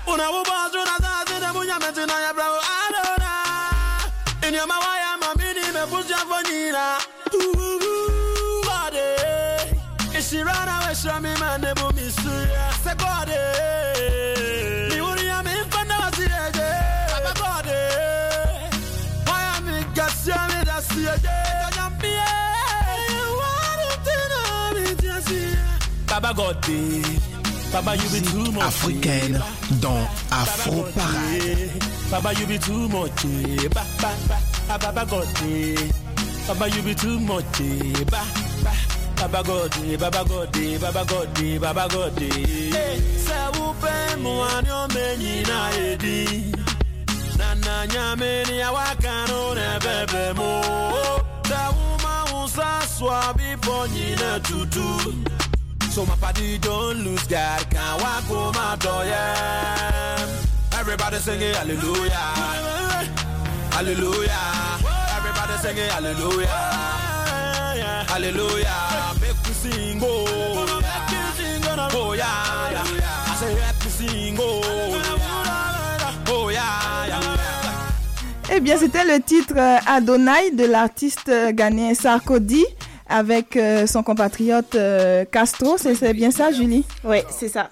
Una 0.06 0.30
wo 0.30 0.42
boss 0.42 0.74
run 0.74 0.86
assassin 0.94 1.40
ne 1.40 1.48
munya 1.54 1.78
menti 1.80 2.04
na 2.06 2.16
ya 2.24 2.32
fra 2.34 2.46
wo 2.52 2.60
adona. 2.78 3.32
In 4.46 4.54
your 4.54 4.66
mawaya 4.66 5.16
mami 5.22 5.48
ni 5.56 5.64
me 5.74 5.82
busia 5.90 6.20
fonina. 6.28 6.84
Body. 8.66 9.06
Ishirana 10.18 10.76
we 10.88 10.94
show 10.94 11.18
me 11.20 11.32
man? 11.40 11.60
Ne 11.60 11.72
bu 11.74 11.86
mi 11.94 12.04
suya. 12.10 12.64
Se 12.82 12.92
body. 13.00 13.40
Mi 14.90 15.00
wuri 15.00 15.26
ya 15.26 15.42
mi 15.42 15.54
fanda 15.70 15.96
wasireje. 16.02 16.68
Baba 17.10 17.32
body. 17.40 17.80
Why 19.26 19.42
am 19.56 19.68
I 19.68 19.84
gassia 19.94 20.40
me 20.50 20.64
da 20.64 20.80
siege? 20.80 21.36
Baba 26.08 26.34
God 26.34 26.60
day. 26.60 26.72
Baba 26.72 27.12
you 27.12 27.12
be 27.12 27.12
too 27.12 27.20
much. 27.22 27.31
Africaine 28.60 29.40
dans 29.80 30.06
Afro. 30.30 30.84
Baba. 33.68 34.38
Ah, 34.68 34.78
Baba 34.78 35.04
God 35.06 35.26
day. 35.40 35.74
Baba 36.48 36.68
ba. 38.62 38.72
Baba 39.16 39.42
God 39.42 39.70
day. 39.72 39.96
Baba 39.96 40.24
God 40.28 40.52
day. 40.52 40.76
Baba 40.78 41.04
God 41.08 41.34
day. 41.34 41.58
Baba 41.58 41.88
God 41.90 42.14
day. 42.16 43.00
Say 43.16 43.46
who 43.56 43.72
pay 43.80 44.16
mo 44.20 44.44
anyo 44.44 44.88
me 44.94 45.16
nyina 45.18 45.70
edi. 45.78 46.52
Na 47.38 47.54
na 47.54 47.86
nyame 47.86 48.44
ni 48.48 48.60
awaka 48.60 49.26
no 49.28 49.54
ne 49.54 49.78
bebe 49.80 50.32
mo. 50.36 50.60
Say 51.48 51.68
woman 51.76 52.26
who 52.30 52.48
sa 52.48 52.80
swabi 52.86 53.56
po 53.62 53.86
nyina 53.88 54.40
tutu. 54.40 55.31
Eh 78.54 78.60
bien, 78.60 78.76
c'était 78.78 79.04
le 79.04 79.20
titre 79.22 79.54
euh, 79.56 79.76
Adonai 79.86 80.50
de 80.52 80.64
l'artiste 80.66 81.28
euh, 81.28 81.52
ghanéen 81.52 81.94
Sarkodie 81.94 82.66
avec 83.12 83.56
euh, 83.56 83.86
son 83.86 84.02
compatriote 84.02 84.74
euh, 84.74 85.24
Castro. 85.30 85.76
C'est 85.78 86.14
bien 86.14 86.30
ça, 86.30 86.50
Julie? 86.50 86.84
Oui, 87.04 87.18
c'est 87.30 87.48
ça. 87.48 87.68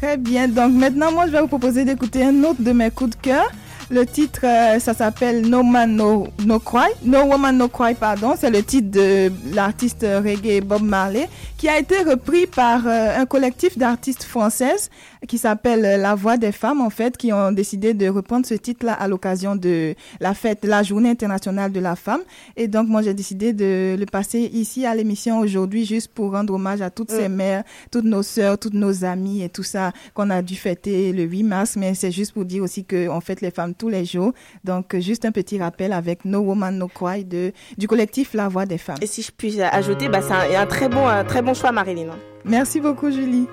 Très 0.00 0.16
bien. 0.16 0.48
Donc 0.48 0.72
maintenant, 0.72 1.10
moi, 1.10 1.26
je 1.26 1.32
vais 1.32 1.40
vous 1.40 1.48
proposer 1.48 1.84
d'écouter 1.84 2.24
un 2.24 2.44
autre 2.44 2.62
de 2.62 2.72
mes 2.72 2.90
coups 2.90 3.10
de 3.10 3.16
cœur. 3.16 3.50
Le 3.90 4.06
titre, 4.06 4.40
euh, 4.44 4.78
ça 4.78 4.94
s'appelle 4.94 5.46
No 5.48 5.62
Man 5.62 5.94
No, 5.96 6.26
no 6.44 6.58
Cry. 6.58 6.88
No 7.04 7.24
Woman 7.24 7.56
No 7.56 7.68
Cry, 7.68 7.94
pardon. 7.94 8.34
C'est 8.38 8.50
le 8.50 8.62
titre 8.62 8.90
de 8.90 9.30
l'artiste 9.54 10.02
reggae 10.02 10.62
Bob 10.62 10.82
Marley 10.82 11.28
qui 11.58 11.68
a 11.68 11.78
été 11.78 12.02
repris 12.02 12.46
par 12.46 12.86
un 12.86 13.24
collectif 13.26 13.78
d'artistes 13.78 14.24
françaises 14.24 14.90
qui 15.28 15.38
s'appelle 15.38 15.84
euh, 15.84 15.96
La 15.96 16.14
Voix 16.14 16.36
des 16.36 16.52
Femmes, 16.52 16.80
en 16.80 16.90
fait, 16.90 17.16
qui 17.16 17.32
ont 17.32 17.52
décidé 17.52 17.94
de 17.94 18.08
reprendre 18.08 18.46
ce 18.46 18.54
titre-là 18.54 18.92
à 18.92 19.08
l'occasion 19.08 19.56
de 19.56 19.94
la 20.20 20.34
fête, 20.34 20.64
la 20.64 20.82
Journée 20.82 21.10
internationale 21.10 21.72
de 21.72 21.80
la 21.80 21.96
femme. 21.96 22.20
Et 22.56 22.68
donc, 22.68 22.88
moi, 22.88 23.02
j'ai 23.02 23.14
décidé 23.14 23.52
de 23.52 23.96
le 23.98 24.06
passer 24.06 24.40
ici 24.52 24.86
à 24.86 24.94
l'émission 24.94 25.38
aujourd'hui 25.38 25.84
juste 25.86 26.08
pour 26.12 26.32
rendre 26.32 26.54
hommage 26.54 26.82
à 26.82 26.90
toutes 26.90 27.10
ces 27.10 27.28
Mm. 27.28 27.34
mères, 27.34 27.64
toutes 27.90 28.04
nos 28.04 28.22
sœurs, 28.22 28.58
toutes 28.58 28.74
nos 28.74 29.04
amies 29.04 29.42
et 29.42 29.48
tout 29.48 29.62
ça 29.62 29.92
qu'on 30.14 30.30
a 30.30 30.42
dû 30.42 30.56
fêter 30.56 31.12
le 31.12 31.22
8 31.24 31.42
mars. 31.42 31.76
Mais 31.76 31.94
c'est 31.94 32.10
juste 32.12 32.32
pour 32.32 32.44
dire 32.44 32.62
aussi 32.62 32.84
qu'on 32.84 33.20
fête 33.20 33.40
les 33.40 33.50
femmes 33.50 33.74
tous 33.74 33.88
les 33.88 34.04
jours. 34.04 34.32
Donc, 34.64 34.94
euh, 34.94 35.00
juste 35.00 35.24
un 35.24 35.32
petit 35.32 35.58
rappel 35.58 35.92
avec 35.92 36.24
No 36.24 36.40
Woman 36.40 36.76
No 36.78 36.88
Cry 36.88 37.24
de, 37.24 37.52
du 37.78 37.88
collectif 37.88 38.34
La 38.34 38.48
Voix 38.48 38.66
des 38.66 38.78
Femmes. 38.78 38.98
Et 39.00 39.06
si 39.06 39.22
je 39.22 39.30
puis 39.36 39.60
ajouter, 39.62 40.08
bah, 40.08 40.20
c'est 40.22 40.54
un, 40.56 40.60
un 40.62 40.66
très 40.66 40.88
bon, 40.88 41.06
un 41.06 41.24
très 41.24 41.42
bon 41.42 41.54
choix, 41.54 41.72
Marilyn. 41.72 42.08
hein. 42.12 42.18
Merci 42.44 42.80
beaucoup, 42.80 43.10
Julie. 43.10 43.46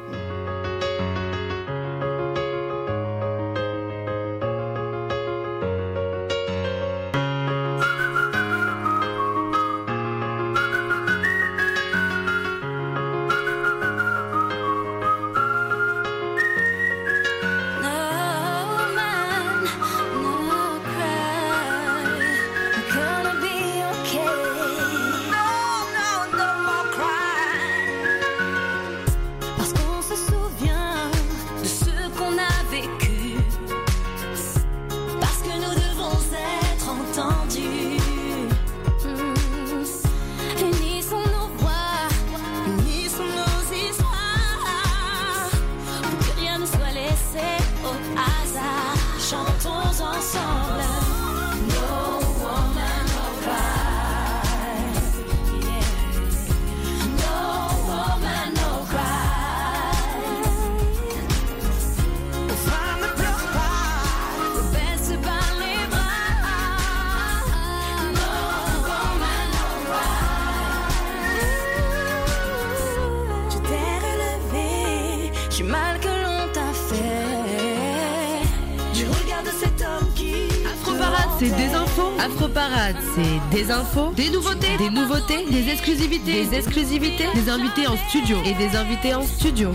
Des 86.25 86.53
exclusivités, 86.53 87.25
des 87.33 87.49
invités 87.49 87.87
en 87.87 87.97
studio 88.09 88.37
et 88.45 88.53
des 88.53 88.75
invités 88.75 89.13
en 89.13 89.23
studio. 89.23 89.71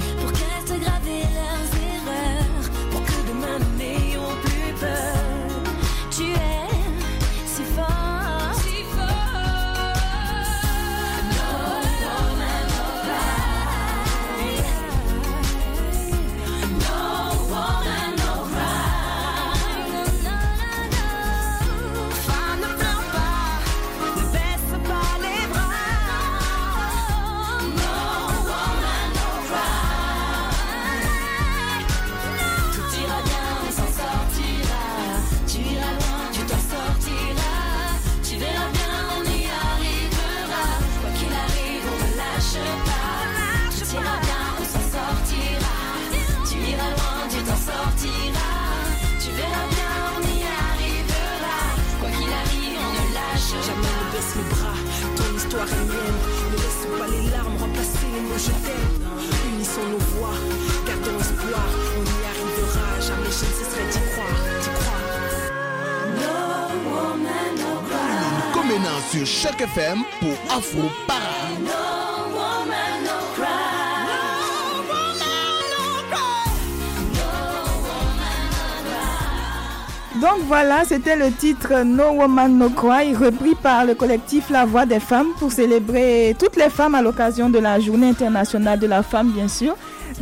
C'était 80.87 81.16
le 81.16 81.31
titre 81.33 81.83
No 81.85 82.12
Woman 82.12 82.57
No 82.59 82.68
Cry, 82.70 83.14
repris 83.14 83.55
par 83.55 83.85
le 83.85 83.94
collectif 83.94 84.51
La 84.51 84.64
Voix 84.64 84.87
des 84.87 85.01
Femmes 85.01 85.29
pour 85.38 85.51
célébrer 85.53 86.35
toutes 86.38 86.57
les 86.57 86.70
femmes 86.70 86.94
à 86.94 87.03
l'occasion 87.03 87.49
de 87.49 87.59
la 87.59 87.81
Journée 87.81 88.09
internationale 88.09 88.79
de 88.79 88.87
la 88.87 89.03
femme, 89.03 89.31
bien 89.33 89.49
sûr. 89.49 89.77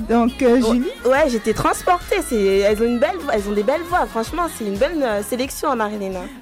Donc, 0.09 0.43
euh, 0.43 0.57
Julie 0.57 0.87
Ouais, 1.05 1.29
j'étais 1.29 1.53
transportée. 1.53 2.17
Elles 2.33 2.83
ont 2.83 2.87
une 2.87 2.99
belle, 2.99 3.17
voix- 3.23 3.35
elles 3.35 3.49
ont 3.49 3.53
des 3.53 3.63
belles 3.63 3.83
voix. 3.89 4.07
Franchement, 4.07 4.45
c'est 4.57 4.65
une 4.65 4.77
belle 4.79 5.01
euh, 5.03 5.23
sélection 5.23 5.69
hein. 5.73 5.89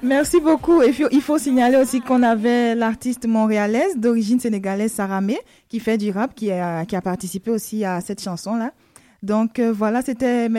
Merci 0.01 0.39
beaucoup. 0.39 0.81
Et 0.81 0.91
puis, 0.91 1.05
il 1.11 1.21
faut 1.21 1.37
signaler 1.37 1.77
aussi 1.77 2.01
qu'on 2.01 2.23
avait 2.23 2.73
l'artiste 2.75 3.27
montréalaise 3.27 3.97
d'origine 3.97 4.39
sénégalaise 4.39 4.93
Saramé 4.93 5.37
qui 5.69 5.79
fait 5.79 5.97
du 5.97 6.11
rap, 6.11 6.33
qui 6.33 6.51
a, 6.51 6.85
qui 6.85 6.95
a 6.95 7.01
participé 7.01 7.51
aussi 7.51 7.83
à 7.85 7.99
cette 8.01 8.21
chanson-là. 8.21 8.71
Donc 9.23 9.57
euh, 9.57 9.71
voilà, 9.71 10.01
c'était 10.01 10.49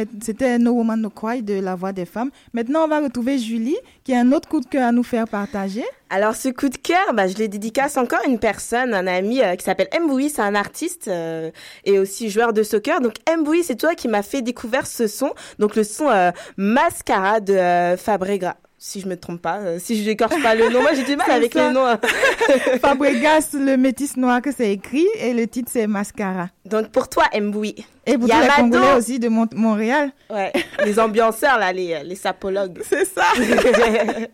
No 0.58 0.72
Woman 0.72 0.98
No 0.98 1.10
Cry 1.10 1.42
de 1.42 1.60
La 1.60 1.74
Voix 1.74 1.92
des 1.92 2.06
Femmes. 2.06 2.30
Maintenant, 2.54 2.84
on 2.84 2.88
va 2.88 3.00
retrouver 3.00 3.38
Julie 3.38 3.76
qui 4.04 4.14
a 4.14 4.20
un 4.20 4.32
autre 4.32 4.48
coup 4.48 4.60
de 4.60 4.66
cœur 4.66 4.88
à 4.88 4.92
nous 4.92 5.02
faire 5.02 5.28
partager. 5.28 5.84
Alors 6.08 6.34
ce 6.34 6.48
coup 6.48 6.70
de 6.70 6.78
cœur, 6.78 7.12
bah, 7.12 7.28
je 7.28 7.36
le 7.36 7.46
dédicace 7.46 7.98
encore 7.98 8.20
à 8.24 8.28
une 8.28 8.38
personne, 8.38 8.94
un 8.94 9.06
ami 9.06 9.42
euh, 9.42 9.54
qui 9.56 9.64
s'appelle 9.64 9.88
Mboui, 10.00 10.30
c'est 10.30 10.40
un 10.40 10.54
artiste 10.54 11.08
euh, 11.08 11.50
et 11.84 11.98
aussi 11.98 12.30
joueur 12.30 12.54
de 12.54 12.62
soccer. 12.62 13.02
Donc 13.02 13.16
Mboui, 13.28 13.62
c'est 13.64 13.76
toi 13.76 13.94
qui 13.94 14.08
m'as 14.08 14.22
fait 14.22 14.40
découvrir 14.40 14.86
ce 14.86 15.08
son, 15.08 15.34
donc 15.58 15.76
le 15.76 15.84
son 15.84 16.08
Mascara 16.56 17.40
de 17.40 17.96
Fabregas. 17.98 18.56
Si 18.86 19.00
je 19.00 19.08
me 19.08 19.16
trompe 19.18 19.40
pas, 19.40 19.60
euh, 19.60 19.78
si 19.80 19.96
je 20.04 20.06
n'écorche 20.06 20.42
pas 20.42 20.54
le 20.54 20.68
nom, 20.68 20.82
moi 20.82 20.92
j'ai 20.92 21.04
du 21.04 21.16
mal 21.16 21.30
avec 21.30 21.54
ça. 21.54 21.68
les 21.68 21.74
noms. 21.74 21.98
Fabregas, 22.82 23.48
le 23.54 23.78
métis 23.78 24.14
noir 24.18 24.42
que 24.42 24.52
c'est 24.52 24.70
écrit 24.72 25.06
et 25.20 25.32
le 25.32 25.46
titre 25.48 25.70
c'est 25.72 25.86
Mascara. 25.86 26.50
Donc 26.66 26.90
pour 26.92 27.08
toi 27.08 27.24
Mboui. 27.34 27.76
Et 28.04 28.18
pour 28.18 28.28
tous 28.28 28.38
les 28.38 28.48
Congolais 28.48 28.92
aussi 28.92 29.18
de 29.18 29.30
Mont- 29.30 29.48
Montréal. 29.54 30.12
Ouais, 30.28 30.52
les 30.84 31.00
ambianceurs 31.00 31.58
là, 31.58 31.72
les, 31.72 32.04
les 32.04 32.14
sapologues. 32.14 32.82
C'est 32.86 33.06
ça. 33.06 33.24
Julie 33.36 34.28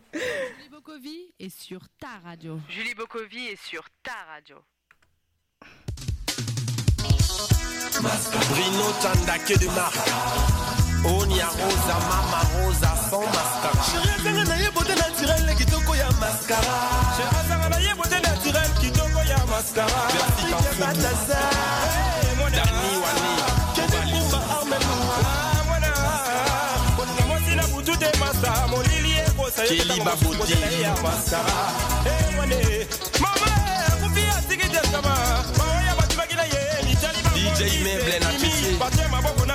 Bokovi 0.73 1.33
est 1.39 1.57
sur 1.57 1.83
ta 2.01 2.09
radio. 2.29 2.59
Julie 2.69 2.95
Bokovi 2.97 3.47
est 3.53 3.63
sur 3.65 3.85
ta 4.03 4.11
radio. 4.35 4.57
Brino 8.51 8.93
Tandake 9.01 9.61
de 9.61 9.67
marque 9.77 10.90
onia 11.05 11.49
rosa 11.59 11.97
mama 12.09 12.41
rosa 12.55 12.91
sans 13.11 13.27
mascara. 13.35 13.83
Sheri 13.91 14.45
na 14.49 14.55
ye 14.57 14.71
bote 14.71 14.95
naturele 14.95 15.55
kitoko 15.55 15.97
ya 15.97 16.11
mascara. 16.21 16.75
Sheri 17.17 17.71
na 17.71 17.77
ye 17.79 17.95
bote 17.95 18.19
naturele 18.21 18.75
kitoko 18.81 19.21
ya 19.31 19.39
mascaraatasa 19.51 21.41
daniwani 22.51 23.33
kedekumba 23.75 24.39
armeloua 24.57 25.41
na 27.57 27.67
butu 27.67 27.97
te 27.97 28.11
masa 28.19 28.67
molili 28.69 29.13
ekosa 29.19 29.65
yeya 29.65 30.95
mama 33.21 33.47
akufi 33.87 34.23
na 39.47 39.55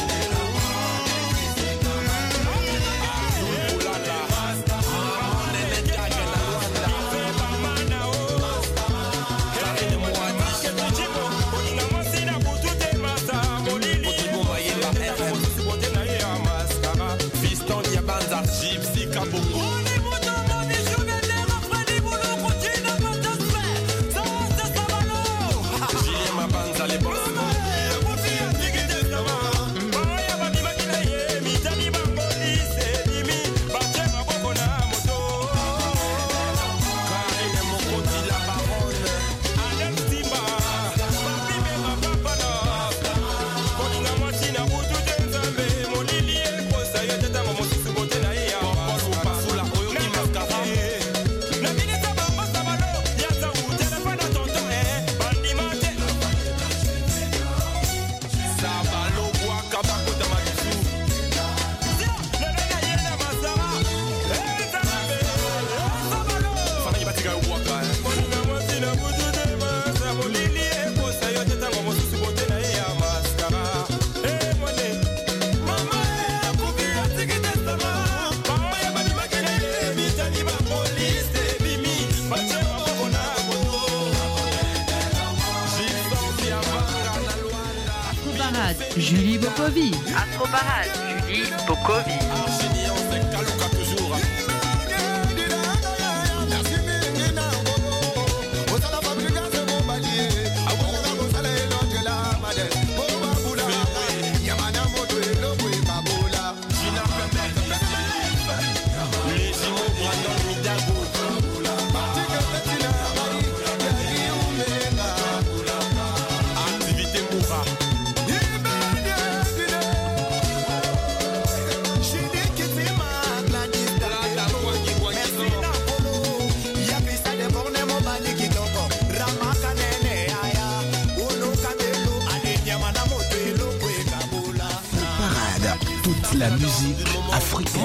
la 136.35 136.49
musique 136.51 136.97
africaine. 137.33 137.81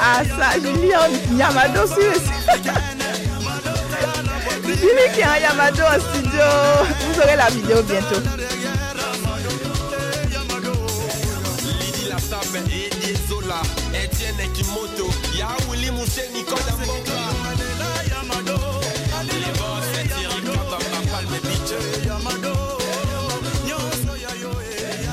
Ah 0.00 0.22
ça, 0.24 0.58
Julie 0.60 0.92
en 0.96 1.36
Yamado 1.36 1.86
sur 1.86 2.12
Julie 4.80 5.12
qui 5.12 5.20
est 5.20 5.26
en 5.26 5.34
Yamado 5.34 5.82
en 5.82 6.00
studio. 6.00 6.40
Vous 7.00 7.20
aurez 7.20 7.36
la 7.36 7.50
vidéo 7.50 7.82
bientôt. 7.82 8.20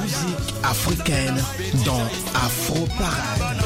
Musique 0.02 0.54
africaine 0.64 1.44
dans 1.86 2.02
Afro 2.36 2.86
Parade. 2.98 3.65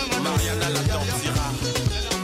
Mariana 0.00 0.68
la 0.72 0.80
Tortira. 0.90 1.46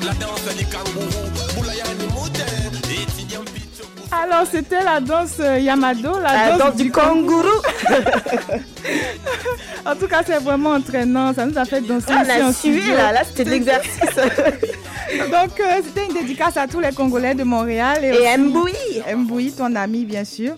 La 0.04 0.12
danse 0.14 0.57
des 0.57 0.64
kangourous. 0.64 1.31
Boulayani 1.54 2.07
Mouten. 2.14 2.72
Étudiant 2.90 3.44
Picho. 3.44 3.85
Alors, 4.11 4.46
c'était 4.50 4.83
la 4.83 5.00
danse 5.00 5.37
euh, 5.40 5.59
Yamado, 5.59 6.18
la, 6.20 6.50
La 6.50 6.57
danse 6.59 6.76
du 6.76 6.90
kangourou. 6.90 7.61
en 9.87 9.96
tout 9.96 10.09
cas, 10.09 10.22
c'est 10.26 10.38
vraiment 10.38 10.72
entraînant. 10.72 11.35
Ça 11.35 11.44
nous 11.44 11.59
a 11.59 11.64
fait 11.66 11.83
danser 11.83 12.07
Ah, 12.11 12.22
on 12.42 12.48
a 12.48 12.52
suivi, 12.52 12.88
là. 12.90 13.12
Là, 13.12 13.20
c'était 13.24 13.44
de 13.44 13.50
l'exercice. 13.50 14.00
Donc, 15.30 15.60
euh, 15.60 15.80
c'était 15.84 16.06
une 16.06 16.14
dédicace 16.14 16.56
à 16.56 16.66
tous 16.66 16.80
les 16.80 16.92
Congolais 16.92 17.34
de 17.34 17.44
Montréal. 17.44 18.02
Et 18.02 18.36
Mboui. 18.38 18.72
Mboui, 19.14 19.52
ton 19.52 19.74
ami, 19.74 20.04
bien 20.06 20.24
sûr. 20.24 20.56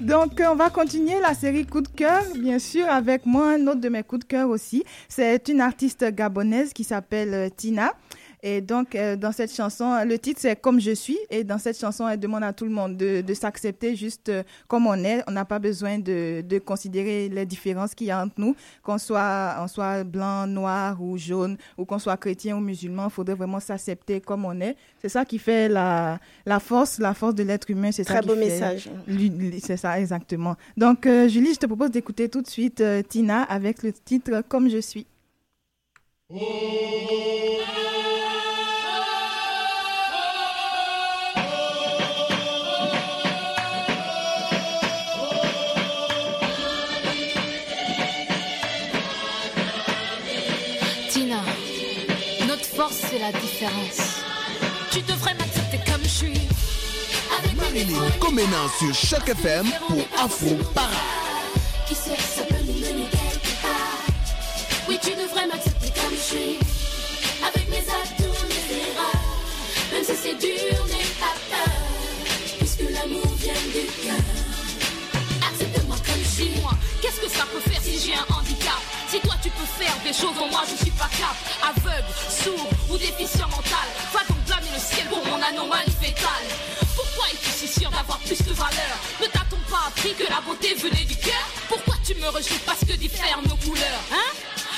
Donc, 0.00 0.40
euh, 0.40 0.48
on 0.52 0.56
va 0.56 0.68
continuer 0.68 1.18
la 1.20 1.32
série 1.32 1.64
Coup 1.64 1.80
de 1.80 1.88
cœur, 1.88 2.22
bien 2.36 2.58
sûr, 2.58 2.86
avec 2.88 3.24
moi, 3.24 3.52
un 3.52 3.66
autre 3.66 3.80
de 3.80 3.88
mes 3.88 4.02
coups 4.02 4.20
de 4.20 4.28
cœur 4.28 4.50
aussi. 4.50 4.84
C'est 5.08 5.48
une 5.48 5.60
artiste 5.62 6.04
gabonaise 6.14 6.72
qui 6.74 6.84
s'appelle 6.84 7.32
euh, 7.32 7.48
Tina. 7.54 7.92
Et 8.42 8.60
donc, 8.60 8.94
euh, 8.94 9.16
dans 9.16 9.32
cette 9.32 9.54
chanson, 9.54 10.04
le 10.04 10.18
titre, 10.18 10.40
c'est 10.40 10.60
Comme 10.60 10.80
je 10.80 10.92
suis. 10.92 11.18
Et 11.30 11.44
dans 11.44 11.58
cette 11.58 11.78
chanson, 11.78 12.08
elle 12.08 12.18
demande 12.20 12.42
à 12.44 12.52
tout 12.52 12.64
le 12.64 12.70
monde 12.70 12.96
de, 12.96 13.20
de 13.20 13.34
s'accepter 13.34 13.96
juste 13.96 14.28
euh, 14.28 14.42
comme 14.68 14.86
on 14.86 14.94
est. 15.04 15.22
On 15.26 15.32
n'a 15.32 15.44
pas 15.44 15.58
besoin 15.58 15.98
de, 15.98 16.42
de 16.42 16.58
considérer 16.58 17.28
les 17.28 17.46
différences 17.46 17.94
qu'il 17.94 18.06
y 18.06 18.10
a 18.10 18.22
entre 18.22 18.34
nous, 18.38 18.56
qu'on 18.82 18.98
soit, 18.98 19.56
on 19.60 19.68
soit 19.68 20.04
blanc, 20.04 20.46
noir 20.46 21.00
ou 21.02 21.18
jaune, 21.18 21.56
ou 21.76 21.84
qu'on 21.84 21.98
soit 21.98 22.16
chrétien 22.16 22.56
ou 22.56 22.60
musulman. 22.60 23.06
Il 23.06 23.10
faudrait 23.10 23.34
vraiment 23.34 23.60
s'accepter 23.60 24.20
comme 24.20 24.44
on 24.44 24.58
est. 24.60 24.76
C'est 25.00 25.08
ça 25.08 25.24
qui 25.24 25.38
fait 25.38 25.68
la, 25.68 26.18
la 26.46 26.60
force, 26.60 26.98
la 26.98 27.14
force 27.14 27.34
de 27.34 27.42
l'être 27.42 27.70
humain. 27.70 27.92
C'est 27.92 28.04
ça 28.04 28.14
Très 28.14 28.22
qui 28.22 28.28
beau 28.28 28.36
message. 28.36 28.90
C'est 29.62 29.76
ça, 29.76 30.00
exactement. 30.00 30.56
Donc, 30.76 31.06
euh, 31.06 31.28
Julie, 31.28 31.54
je 31.54 31.58
te 31.58 31.66
propose 31.66 31.90
d'écouter 31.90 32.28
tout 32.28 32.42
de 32.42 32.48
suite 32.48 32.80
euh, 32.80 33.02
Tina 33.02 33.42
avec 33.42 33.82
le 33.82 33.92
titre 33.92 34.42
Comme 34.48 34.68
je 34.70 34.78
suis. 34.78 35.06
Tina, 36.28 36.40
la 53.32 53.40
différence. 53.40 54.22
Tu 54.90 55.02
devrais 55.02 55.34
m'accepter 55.34 55.78
comme 55.86 56.02
je 56.02 56.08
suis. 56.08 56.40
Avec 57.38 57.56
Marilyn 57.56 58.10
Comenant 58.18 58.68
sur 58.78 58.94
Choc 58.94 59.28
FM 59.28 59.66
pour 59.86 60.04
Afro 60.18 60.54
Parade. 60.74 60.90
Qui 61.86 61.94
sait, 61.94 62.16
ça 62.16 62.42
peut 62.42 62.62
nous 62.66 62.74
mener 62.74 63.08
quelque 63.10 63.62
part? 63.62 64.02
Oui, 64.88 64.98
tu 65.02 65.10
devrais 65.10 65.46
m'accepter 65.46 65.88
comme 66.00 66.14
je 66.14 66.34
suis. 66.34 66.58
Avec 67.46 67.68
mes 67.68 67.78
atouts, 67.78 68.46
mes 68.48 68.76
erreurs. 68.76 69.22
Même 69.92 70.04
si 70.04 70.12
c'est 70.22 70.38
dur, 70.38 70.86
n'aie 70.86 71.14
pas 71.20 71.36
peur. 71.50 71.74
Puisque 72.58 72.82
l'amour 72.90 73.26
vient 73.38 73.54
du 73.74 73.86
cœur. 74.02 74.24
Accepte-moi 75.48 75.96
comme 76.06 76.22
je 76.24 76.42
suis. 76.42 76.52
Qu'est-ce 77.00 77.20
que 77.20 77.28
ça 77.28 77.44
peut 77.52 77.70
faire 77.70 77.80
si 77.82 77.98
j'ai 77.98 78.14
un 78.14 78.39
Si 79.10 79.18
toi 79.18 79.34
tu 79.42 79.50
peux 79.50 79.64
faire 79.64 79.96
des 80.04 80.12
choses 80.12 80.36
dont 80.38 80.46
moi 80.46 80.62
je 80.70 80.76
suis 80.84 80.92
pas 80.92 81.10
cap 81.18 81.34
Aveugle, 81.66 82.06
sourd 82.30 82.70
ou 82.88 82.96
déficient 82.96 83.48
mental 83.48 83.88
Va 84.12 84.20
donc 84.28 84.38
blâmer 84.46 84.70
le 84.72 84.78
ciel 84.78 85.04
pour 85.08 85.26
mon 85.26 85.42
anomalie 85.42 85.90
fétale. 86.00 86.46
Pourquoi 86.94 87.26
es-tu 87.32 87.50
si 87.50 87.66
sûr 87.66 87.90
d'avoir 87.90 88.18
plus 88.20 88.38
de 88.38 88.52
valeur 88.52 88.94
Ne 89.20 89.26
t'a-t-on 89.26 89.58
pas 89.68 89.88
appris 89.88 90.14
que 90.14 90.30
la 90.30 90.40
beauté 90.42 90.74
venait 90.74 91.04
du 91.04 91.16
cœur 91.16 91.42
Pourquoi 91.68 91.96
tu 92.06 92.14
me 92.14 92.28
rejettes 92.28 92.64
parce 92.64 92.84
que 92.84 92.92
diffèrent 92.92 93.42
nos 93.48 93.56
couleurs 93.56 94.02
Hein 94.12 94.30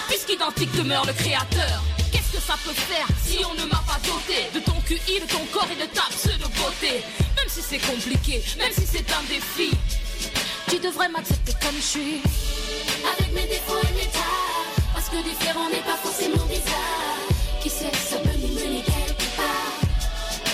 Puisqu'identique 0.08 0.72
demeure 0.78 1.04
le 1.04 1.12
créateur. 1.12 1.82
Qu'est-ce 2.10 2.32
que 2.32 2.40
ça 2.40 2.54
peut 2.64 2.72
faire 2.72 3.06
si 3.22 3.44
on 3.44 3.52
ne 3.52 3.66
m'a 3.66 3.84
pas 3.86 4.00
doté 4.02 4.48
De 4.54 4.60
ton 4.60 4.80
QI, 4.80 5.20
de 5.20 5.26
ton 5.26 5.44
corps 5.52 5.68
et 5.70 5.76
de 5.76 5.90
ta 5.92 6.08
pseudo-beauté 6.08 7.04
Même 7.36 7.48
si 7.48 7.60
c'est 7.60 7.80
compliqué, 7.80 8.42
même 8.56 8.72
si 8.72 8.86
c'est 8.86 9.12
un 9.12 9.22
défi 9.28 9.76
tu 10.72 10.78
devrais 10.78 11.08
m'accepter 11.10 11.52
comme 11.60 11.76
je 11.76 11.82
suis. 11.82 12.22
Mes 13.34 13.46
défauts 13.46 13.80
et 13.88 13.94
mes 13.94 14.10
tares. 14.10 14.72
Parce 14.94 15.08
que 15.08 15.16
différent 15.22 15.68
n'est 15.70 15.86
pas 15.90 15.96
forcément 15.96 16.44
bizarre. 16.46 17.18
Qui 17.62 17.70
sait, 17.70 17.90
ça 18.10 18.16
peut 18.16 18.36
nous 18.40 18.54
mener 18.54 18.82
quelque 18.82 19.28
part. 19.36 19.72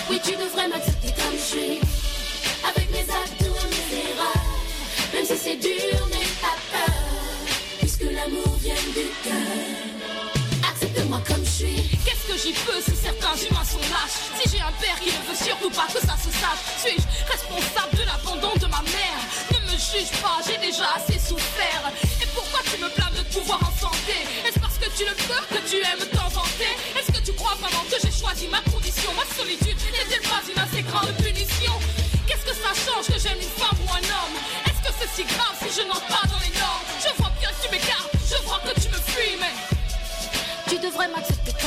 Oui, 0.09 0.19
tu 0.23 0.31
devrais 0.31 0.67
m'accepter 0.67 1.09
comme 1.09 1.37
je 1.37 1.47
suis. 1.53 1.79
Avec 2.69 2.89
mes 2.91 3.05
atouts 3.21 3.55
et 3.63 3.69
mes 3.75 3.87
erreurs. 4.09 4.45
Même 5.13 5.25
si 5.25 5.37
c'est 5.37 5.57
dur, 5.57 6.08
comme 11.29 11.45
je 11.45 11.51
suis. 11.63 11.77
Qu'est-ce 12.03 12.25
que 12.25 12.37
j'y 12.37 12.53
peux 12.65 12.81
si 12.81 12.95
certains 12.97 13.37
humains 13.37 13.63
sont 13.63 13.85
lâches? 13.93 14.17
Si 14.41 14.49
j'ai 14.49 14.61
un 14.61 14.73
père 14.81 14.97
qui 14.99 15.13
ne 15.13 15.21
veut 15.29 15.37
surtout 15.37 15.69
pas 15.69 15.85
que 15.87 16.01
ça 16.01 16.17
se 16.17 16.33
sache. 16.33 16.61
Suis-je 16.81 17.05
responsable 17.29 17.93
de 17.93 18.03
l'abandon 18.03 18.53
de 18.57 18.67
ma 18.67 18.81
mère? 18.89 19.21
Ne 19.53 19.59
me 19.69 19.75
juge 19.77 20.11
pas, 20.21 20.41
j'ai 20.45 20.57
déjà 20.57 20.89
assez 20.97 21.19
souffert. 21.21 21.83
Et 22.21 22.27
pourquoi 22.33 22.59
tu 22.65 22.81
me 22.81 22.89
blâmes 22.89 23.15
de 23.15 23.25
pouvoir 23.29 23.61
en 23.61 23.73
santé? 23.77 24.17
Est-ce 24.45 24.59
parce 24.59 24.77
que 24.81 24.89
tu 24.97 25.05
le 25.05 25.15
peux 25.29 25.43
que 25.53 25.61
tu 25.69 25.77
aimes 25.77 26.05
t'en 26.11 26.29
vanter 26.29 26.73
Est-ce 26.97 27.11
que 27.13 27.21
tu 27.23 27.33
crois 27.33 27.55
vraiment 27.61 27.85
que 27.85 27.97
j'ai 28.01 28.11
choisi 28.11 28.47
ma 28.47 28.61
condition? 28.71 29.13
Ma 29.13 29.25
solitude 29.37 29.77
n'est-elle 29.93 30.25
pas 30.25 30.41
une 30.49 30.59
assez 30.59 30.81
grande 30.83 31.13
punition? 31.21 31.73
Qu'est-ce 32.25 32.45
que 32.45 32.55
ça 32.57 32.73
change 32.73 33.07
que 33.07 33.19
j'aime 33.21 33.37
une 33.37 33.55
femme 33.61 33.77
ou 33.85 33.89
un 33.93 34.05
homme? 34.17 34.37
Est-ce 34.65 34.81
que 34.81 34.93
c'est 34.97 35.11
si 35.13 35.23
grave 35.29 35.55
si 35.61 35.69
je 35.69 35.85
n'entre 35.87 36.09
pas 36.09 36.25
dans 36.25 36.41
les 36.41 36.53
normes? 36.57 36.85
Je 36.97 37.11
vois 37.21 37.31
bien 37.39 37.49
que 37.49 37.61
tu 37.61 37.69
m'écartes, 37.71 38.13
je 38.25 38.37
vois 38.45 38.61
que 38.65 38.73
tu 38.79 38.87
me 38.89 38.99
fuis 39.13 39.37
mais 39.39 39.53
Comme 40.99 41.07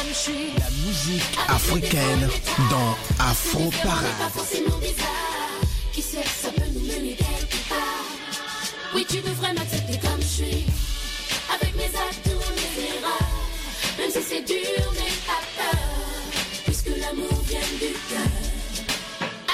je 0.09 0.15
suis. 0.15 0.53
La 0.59 0.69
musique 0.85 1.39
africaine 1.49 2.29
dans 2.71 2.97
Afro 3.19 3.71
Pas 3.83 3.89
Parade. 3.89 4.47
Qui 5.91 6.03
sait, 6.03 6.23
ça 6.23 6.51
peut 6.51 6.71
nous 6.75 6.81
mener 6.81 7.17
quelque 7.17 7.57
part. 7.67 8.05
Oui, 8.95 9.07
tu 9.09 9.23
devrais 9.23 9.55
m'accepter 9.55 9.99
comme 10.07 10.21
je 10.21 10.27
suis. 10.27 10.67
Avec 11.51 11.75
mes 11.77 11.87
atouts, 11.87 12.45
mes 12.57 12.83
erreurs. 12.85 13.33
Même 13.99 14.11
si 14.11 14.23
c'est 14.23 14.43
dur, 14.43 14.93
n'aie 14.93 15.19
pas 15.27 15.41
peur. 15.57 15.81
Puisque 16.67 16.91
l'amour 17.01 17.43
vient 17.49 17.61
du 17.81 17.95
cœur. 18.11 18.89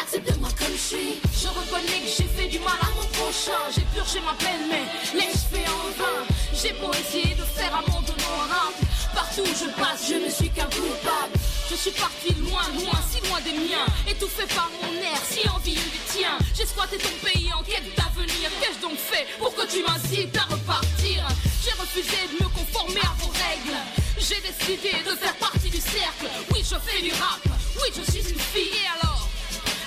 Accepte-moi 0.02 0.48
comme 0.58 0.74
je 0.74 0.96
suis. 0.96 1.20
Je 1.40 1.46
reconnais 1.46 2.00
que 2.02 2.10
j'ai 2.16 2.28
fait 2.36 2.48
du 2.48 2.58
mal 2.58 2.78
à 2.82 2.88
mon 2.96 3.06
prochain. 3.12 3.62
J'ai 3.72 3.86
purgé 3.94 4.18
ma 4.26 4.34
peine, 4.34 4.66
mais 4.68 4.82
l'ai-je 5.14 5.56
fait 5.56 5.68
en 5.70 6.02
vain 6.02 6.26
J'ai 6.52 6.72
beau 6.80 6.90
essayer 6.94 7.36
de 7.36 7.44
faire 7.44 7.80
monde 7.86 8.10
honorable. 8.10 8.87
Partout 9.18 9.42
où 9.42 9.54
je 9.64 9.68
passe, 9.74 10.06
je 10.08 10.14
ne 10.14 10.30
suis 10.30 10.48
qu'un 10.48 10.70
coupable. 10.70 11.34
Je 11.68 11.74
suis 11.74 11.90
parti 11.90 12.30
loin, 12.34 12.62
loin, 12.78 13.00
si 13.10 13.18
loin 13.26 13.40
des 13.40 13.52
miens. 13.52 13.86
Étouffé 14.06 14.46
par 14.54 14.70
mon 14.80 14.94
air, 15.02 15.18
si 15.28 15.42
envieux 15.48 15.74
du 15.74 15.98
tien. 16.12 16.38
J'ai 16.56 16.64
squatté 16.64 16.98
ton 16.98 17.10
pays 17.26 17.50
en 17.52 17.64
quête 17.64 17.82
d'avenir. 17.96 18.48
Qu'ai-je 18.60 18.80
donc 18.80 18.96
fait 18.96 19.26
pour 19.40 19.52
que 19.56 19.66
tu 19.66 19.82
m'incites 19.82 20.36
à 20.38 20.44
repartir? 20.54 21.26
J'ai 21.64 21.74
refusé 21.82 22.16
de 22.30 22.44
me 22.44 22.48
conformer 22.48 23.00
à 23.00 23.12
vos 23.18 23.32
règles. 23.42 23.78
J'ai 24.18 24.40
décidé 24.40 24.92
de 25.02 25.16
faire 25.16 25.34
partie 25.34 25.70
du 25.70 25.80
cercle. 25.80 26.30
Oui, 26.54 26.62
je 26.62 26.76
fais 26.86 27.02
du 27.02 27.10
rap. 27.10 27.42
Oui, 27.82 27.88
je 27.96 28.08
suis 28.12 28.22
une 28.22 28.38
fille. 28.38 28.70
Et 28.70 29.02
alors? 29.02 29.28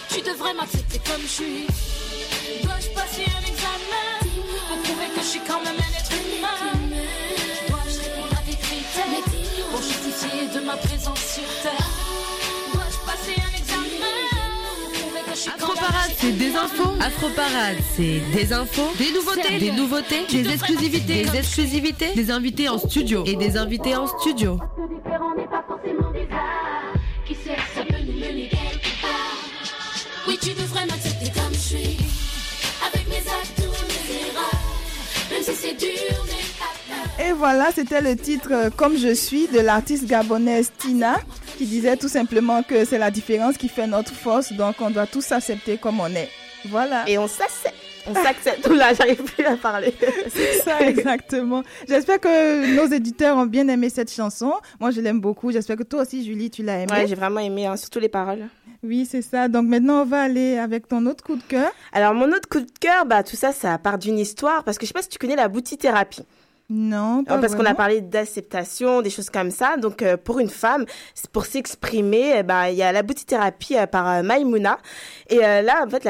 Tu 0.10 0.20
devrais 0.22 0.54
m'accepter 0.54 1.00
comme 1.08 1.22
je 1.22 1.36
suis. 1.40 1.68
Dois-je 2.64 2.90
passer 2.90 3.24
un 3.24 3.44
examen 3.48 4.10
pour 4.68 4.78
prouver 4.84 5.08
que 5.16 5.22
je 5.22 5.28
suis 5.28 5.42
quand 5.48 5.64
même 5.64 5.80
un 5.80 5.98
être 5.98 6.12
humain? 6.12 6.81
Justifier 10.42 10.60
de 10.60 10.66
ma 10.66 10.78
présence 10.78 11.20
sur 11.20 11.44
Terre. 11.62 11.88
Dois-je 12.74 12.98
passer 13.06 13.36
un 13.40 13.58
examen? 13.58 13.82
Afroparade, 15.58 16.12
c'est 16.18 16.32
des 16.32 16.56
infos. 16.56 16.94
Afroparade, 17.00 17.78
c'est 17.96 18.20
des 18.34 18.54
infos, 18.54 18.92
des 18.98 19.12
nouveautés, 19.12 19.60
des 19.60 19.72
nouveautés, 19.72 20.26
des 20.30 20.54
exclusivités, 20.54 21.24
des 21.24 21.38
exclusivités, 21.38 22.14
des 22.14 22.32
invités 22.32 22.70
en 22.70 22.78
studio. 22.78 23.24
Et 23.26 23.36
des 23.36 23.58
invités 23.58 23.96
en 23.96 24.08
studio. 24.08 24.58
Que 24.58 24.94
différent 24.94 25.36
n'est 25.36 25.48
pas 25.48 25.62
Et 37.24 37.34
voilà, 37.34 37.72
c'était 37.72 38.02
le 38.02 38.16
titre 38.16 38.50
euh, 38.52 38.70
Comme 38.76 38.98
je 38.98 39.14
suis 39.14 39.48
de 39.48 39.60
l'artiste 39.60 40.06
gabonaise 40.08 40.72
Tina 40.78 41.20
qui 41.58 41.68
disait 41.68 41.96
tout 41.96 42.08
simplement 42.08 42.64
que 42.64 42.84
c'est 42.84 42.98
la 42.98 43.12
différence 43.12 43.58
qui 43.58 43.68
fait 43.68 43.86
notre 43.86 44.14
force, 44.14 44.52
donc 44.54 44.78
on 44.80 44.90
doit 44.90 45.06
tous 45.06 45.22
s'accepter 45.22 45.78
comme 45.78 46.00
on 46.00 46.08
est. 46.08 46.30
Voilà. 46.66 47.08
Et 47.08 47.18
on 47.20 47.28
s'accepte. 47.28 47.76
On 48.08 48.16
s'accepte. 48.16 48.68
Oula, 48.68 48.94
j'arrive 48.96 49.22
plus 49.22 49.46
à 49.46 49.56
parler. 49.56 49.94
C'est 50.30 50.62
ça, 50.62 50.82
exactement. 50.82 51.64
J'espère 51.88 52.20
que 52.20 52.76
nos 52.76 52.92
éditeurs 52.92 53.38
ont 53.38 53.46
bien 53.46 53.68
aimé 53.68 53.90
cette 53.90 54.12
chanson. 54.12 54.54
Moi, 54.80 54.90
je 54.90 55.02
l'aime 55.02 55.20
beaucoup. 55.20 55.52
J'espère 55.52 55.76
que 55.76 55.84
toi 55.84 56.02
aussi, 56.02 56.26
Julie, 56.26 56.50
tu 56.50 56.64
l'as 56.64 56.80
aimée. 56.80 56.92
Ouais, 56.92 57.08
j'ai 57.08 57.16
vraiment 57.16 57.40
aimé, 57.40 57.68
hein, 57.68 57.78
surtout 57.78 58.00
les 58.00 58.10
paroles. 58.10 58.48
Oui, 58.84 59.08
c'est 59.10 59.22
ça. 59.22 59.48
Donc 59.48 59.68
maintenant, 59.68 60.02
on 60.02 60.06
va 60.06 60.24
aller 60.24 60.58
avec 60.58 60.88
ton 60.88 61.06
autre 61.06 61.24
coup 61.24 61.36
de 61.36 61.44
cœur. 61.44 61.72
Alors, 61.94 62.16
mon 62.16 62.30
autre 62.30 62.50
coup 62.50 62.62
de 62.62 62.72
cœur, 62.80 63.06
bah, 63.06 63.22
tout 63.22 63.36
ça, 63.36 63.52
ça 63.52 63.78
part 63.78 64.00
d'une 64.00 64.18
histoire, 64.18 64.64
parce 64.64 64.80
que 64.80 64.86
je 64.86 64.88
sais 64.88 64.94
pas 64.94 65.04
si 65.04 65.10
tu 65.10 65.20
connais 65.20 65.36
la 65.36 65.48
boutithérapie. 65.48 66.26
Non, 66.74 67.26
pas 67.26 67.38
parce 67.38 67.54
qu'on 67.54 67.66
a 67.66 67.76
parlé 67.76 68.00
d'acceptation, 68.00 69.02
des 69.02 69.10
choses 69.10 69.30
comme 69.30 69.52
ça. 69.52 69.76
Donc, 69.76 70.02
euh, 70.02 70.16
pour 70.16 70.40
une 70.40 70.48
femme, 70.48 70.86
pour 71.34 71.46
s'exprimer, 71.46 72.36
eh 72.38 72.44
ben, 72.44 72.68
il 72.68 72.76
y 72.76 72.82
a 72.82 72.94
la 72.94 73.04
boutithérapie 73.04 73.76
euh, 73.76 73.88
par 73.88 74.08
euh, 74.08 74.24
Maïmouna. 74.24 74.78
Et 75.30 75.44
euh, 75.44 75.62
là, 75.64 75.84
en 75.86 75.90
fait, 75.90 76.06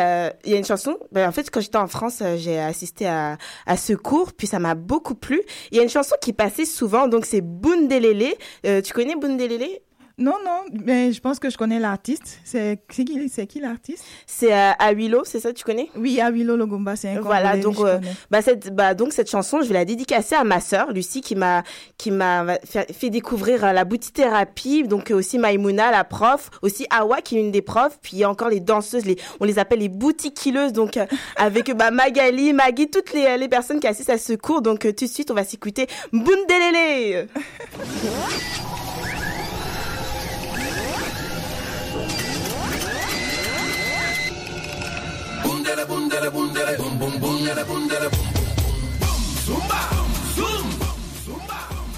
il 0.46 0.52
y 0.52 0.54
a 0.54 0.58
une 0.60 0.66
chanson. 0.66 1.00
Ben, 1.12 1.28
en 1.28 1.32
fait, 1.32 1.50
quand 1.50 1.62
j'étais 1.62 1.80
en 1.80 1.88
France, 1.88 2.20
euh, 2.22 2.38
j'ai 2.38 2.60
assisté 2.60 3.08
à, 3.08 3.40
à 3.66 3.76
ce 3.76 3.94
cours, 3.94 4.34
puis 4.34 4.46
ça 4.46 4.60
m'a 4.60 4.76
beaucoup 4.76 5.16
plu. 5.16 5.42
Il 5.72 5.78
y 5.78 5.80
a 5.80 5.84
une 5.84 5.90
chanson 5.90 6.16
qui 6.22 6.32
passait 6.32 6.66
souvent, 6.66 7.08
donc 7.08 7.26
c'est 7.26 7.42
Bundelele. 7.42 8.36
Euh, 8.68 8.82
tu 8.84 8.94
connais 8.94 9.16
Bundelele 9.16 9.80
Non, 10.22 10.36
non, 10.46 10.62
mais 10.86 11.12
je 11.12 11.20
pense 11.20 11.40
que 11.40 11.50
je 11.50 11.58
connais 11.58 11.80
l'artiste. 11.80 12.40
C'est 12.44 12.80
qui, 12.88 13.28
c'est 13.28 13.48
qui 13.48 13.60
l'artiste? 13.60 14.04
C'est 14.28 14.54
euh, 14.54 14.72
Awilo, 14.78 15.24
c'est 15.26 15.40
ça, 15.40 15.52
tu 15.52 15.64
connais? 15.64 15.90
Oui, 15.96 16.22
Awilo 16.22 16.56
Logomba, 16.56 16.96
c'est 16.96 17.10
un 17.10 17.22
Voilà, 17.22 17.58
donc, 17.58 17.80
euh, 17.80 18.00
bah, 18.30 18.44
cette, 18.44 18.74
bah, 18.76 18.94
donc 18.94 19.14
cette 19.14 19.30
chanson, 19.30 19.62
je 19.64 19.68
vais 19.68 19.74
la 19.74 19.86
dédicacer 19.86 20.36
à 20.36 20.44
ma 20.44 20.60
sœur, 20.60 20.92
Lucie, 20.92 21.22
qui 21.22 21.34
m'a, 21.34 21.64
qui 21.98 22.12
m'a 22.12 22.60
fait, 22.64 22.94
fait 22.94 23.10
découvrir 23.10 23.66
euh, 23.66 23.72
la 23.72 23.84
boutithérapie, 23.84 24.84
donc 24.84 25.10
euh, 25.10 25.16
aussi 25.16 25.40
Maïmouna, 25.40 25.90
la 25.90 26.04
prof, 26.04 26.52
aussi 26.62 26.86
Awa, 26.92 27.22
qui 27.22 27.38
est 27.38 27.42
une 27.42 27.52
des 27.52 27.64
profs, 27.64 27.98
puis 28.02 28.12
il 28.14 28.20
y 28.20 28.24
a 28.24 28.30
encore 28.30 28.50
les 28.50 28.60
danseuses, 28.60 29.06
les, 29.06 29.18
on 29.40 29.46
les 29.46 29.58
appelle 29.58 29.80
les 29.80 29.90
boutiquilleuses, 29.90 30.74
donc 30.74 30.98
euh, 30.98 31.06
avec 31.36 31.76
bah, 31.76 31.90
Magali, 31.90 32.54
Maggie, 32.54 32.90
toutes 32.92 33.14
les, 33.14 33.38
les 33.40 33.50
personnes 33.50 33.80
qui 33.80 33.88
assistent 33.88 34.12
à 34.12 34.20
ce 34.20 34.34
cours. 34.34 34.62
Donc 34.62 34.82
tout 34.82 35.06
de 35.06 35.10
suite, 35.10 35.32
on 35.32 35.36
va 35.36 35.44
s'écouter 35.44 35.88
Bundelele. 36.14 37.28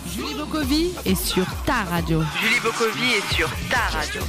Julie 0.07 0.35
Bokovi 0.35 0.93
est 1.05 1.15
sur 1.15 1.45
ta 1.65 1.83
radio. 1.83 2.23
Julie 2.41 2.59
Bokovi 2.61 3.15
est 3.15 3.35
sur 3.35 3.49
ta 3.69 3.97
radio. 3.97 4.21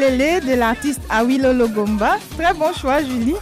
Bundelele 0.00 0.40
de 0.46 0.54
l'artiste 0.54 1.00
Awilo 1.08 1.52
Logomba. 1.52 2.16
Très 2.38 2.52
bon 2.54 2.72
choix, 2.78 3.00
Julie. 3.02 3.34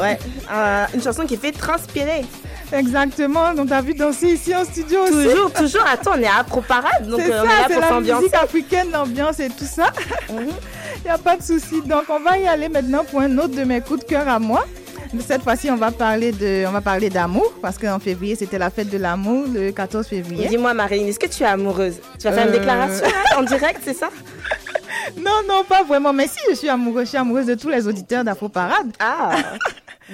Ouais, 0.00 0.18
euh, 0.52 0.84
une 0.94 1.02
chanson 1.02 1.24
qui 1.26 1.36
fait 1.36 1.52
transpirer. 1.52 2.24
Exactement. 2.72 3.54
Donc 3.54 3.68
t'as 3.68 3.80
vu 3.80 3.94
danser 3.94 4.32
ici 4.32 4.54
en 4.54 4.64
studio 4.64 5.00
aussi. 5.02 5.28
Toujours, 5.28 5.52
toujours. 5.52 5.84
Attends, 5.88 6.12
on 6.16 6.20
est 6.20 6.26
à 6.26 6.40
Afro 6.40 6.60
Parade, 6.60 7.08
donc 7.08 7.20
C'est 7.24 7.32
euh, 7.32 7.42
on 7.42 7.46
ça, 7.46 7.52
est 7.52 7.58
là 7.58 7.66
c'est 7.68 7.74
pour 7.80 8.00
la 8.00 8.00
musique 8.18 8.34
africaine, 8.34 8.88
l'ambiance 8.92 9.38
et 9.40 9.48
tout 9.48 9.64
ça. 9.64 9.92
Il 10.30 10.44
n'y 11.04 11.10
a 11.10 11.18
pas 11.18 11.36
de 11.36 11.42
souci. 11.42 11.80
Donc, 11.82 12.04
on 12.08 12.18
va 12.18 12.36
y 12.38 12.48
aller 12.48 12.68
maintenant 12.68 13.04
pour 13.04 13.20
un 13.20 13.38
autre 13.38 13.54
de 13.54 13.62
mes 13.62 13.80
coups 13.80 14.00
de 14.00 14.04
cœur 14.04 14.26
à 14.28 14.38
moi. 14.40 14.64
Cette 15.24 15.42
fois-ci, 15.42 15.70
on 15.70 15.76
va 15.76 15.92
parler 15.92 16.32
de, 16.32 16.66
on 16.66 16.72
va 16.72 16.80
parler 16.80 17.08
d'amour 17.10 17.52
parce 17.62 17.78
qu'en 17.78 18.00
février, 18.00 18.34
c'était 18.34 18.58
la 18.58 18.70
fête 18.70 18.90
de 18.90 18.98
l'amour, 18.98 19.44
le 19.54 19.70
14 19.70 20.04
février. 20.04 20.48
Dis-moi, 20.48 20.74
Marine, 20.74 21.06
est-ce 21.06 21.18
que 21.20 21.26
tu 21.28 21.44
es 21.44 21.46
amoureuse? 21.46 21.94
Tu 22.18 22.26
vas 22.26 22.32
faire 22.32 22.48
une 22.48 22.54
Euh. 22.54 22.58
déclaration 22.58 23.06
en 23.38 23.42
direct, 23.44 23.80
c'est 23.84 23.94
ça? 23.94 24.08
Non, 25.16 25.40
non, 25.48 25.64
pas 25.64 25.82
vraiment. 25.82 26.12
Mais 26.12 26.28
si 26.28 26.38
je 26.48 26.54
suis 26.54 26.68
amoureuse, 26.68 27.04
je 27.04 27.08
suis 27.10 27.18
amoureuse 27.18 27.46
de 27.46 27.54
tous 27.54 27.68
les 27.68 27.86
auditeurs 27.88 28.24
d'Afro 28.24 28.48
Parade. 28.48 28.92
Ah, 28.98 29.36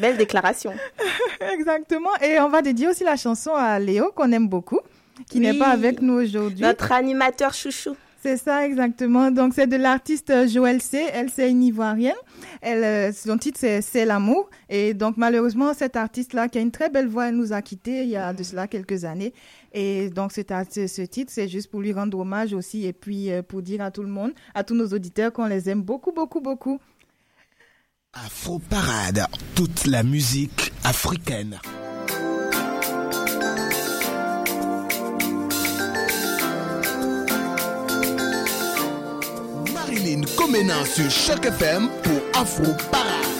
belle 0.01 0.17
déclaration. 0.17 0.73
Exactement. 1.53 2.15
Et 2.21 2.39
on 2.41 2.49
va 2.49 2.63
dédier 2.63 2.89
aussi 2.89 3.05
la 3.05 3.17
chanson 3.17 3.55
à 3.55 3.79
Léo, 3.79 4.13
qu'on 4.15 4.31
aime 4.33 4.49
beaucoup, 4.49 4.81
qui 5.29 5.41
n'est 5.41 5.59
pas 5.59 5.69
avec 5.69 6.01
nous 6.01 6.15
aujourd'hui. 6.15 6.63
Notre 6.63 6.93
animateur 6.93 7.53
chouchou. 7.53 7.97
C'est 8.23 8.37
ça, 8.37 8.65
exactement. 8.65 9.33
Donc, 9.33 9.53
c'est 9.53 9.67
de 9.67 9.75
l'artiste 9.75 10.47
Joël 10.47 10.81
C. 10.81 11.05
Elle, 11.13 11.29
c'est 11.29 11.51
une 11.51 11.61
Ivoirienne. 11.61 12.15
Elle, 12.61 12.85
euh, 12.85 13.13
son 13.13 13.37
titre, 13.37 13.59
c'est 13.61 13.83
C'est 13.83 14.05
l'amour. 14.05 14.49
Et 14.69 14.95
donc, 14.95 15.17
malheureusement, 15.17 15.75
cette 15.75 15.97
artiste-là, 15.97 16.47
qui 16.47 16.59
a 16.59 16.61
une 16.61 16.71
très 16.71 16.89
belle 16.89 17.09
voix, 17.09 17.31
elle 17.31 17.35
nous 17.35 17.53
a 17.53 17.61
quittés 17.63 18.05
il 18.05 18.11
y 18.11 18.17
a 18.17 18.33
de 18.33 18.45
cela 18.45 18.69
quelques 18.69 19.05
années. 19.05 19.35
Et 19.73 20.11
donc, 20.11 20.33
ce, 20.33 20.43
ce 20.87 21.03
titre, 21.03 21.33
c'est 21.35 21.49
juste 21.49 21.71
pour 21.71 21.81
lui 21.81 21.93
rendre 21.93 22.19
hommage 22.19 22.53
aussi 22.53 22.85
et 22.85 22.93
puis 22.93 23.31
euh, 23.31 23.43
pour 23.43 23.63
dire 23.63 23.81
à 23.81 23.91
tout 23.91 24.03
le 24.03 24.09
monde, 24.09 24.33
à 24.55 24.65
tous 24.65 24.75
nos 24.75 24.89
auditeurs 24.89 25.33
qu'on 25.33 25.47
les 25.47 25.71
aime 25.71 25.83
beaucoup, 25.83 26.13
beaucoup, 26.13 26.41
beaucoup. 26.41 26.79
Afro 28.13 28.59
Parade, 28.59 29.25
toute 29.55 29.87
la 29.87 30.03
musique 30.03 30.71
africaine. 30.85 31.59
Marilyn 39.73 40.23
Comenant 40.37 40.85
sur 40.85 41.11
Choc 41.11 41.47
FM 41.47 41.89
pour 42.03 42.21
Afro 42.39 42.73
Parade. 42.91 43.32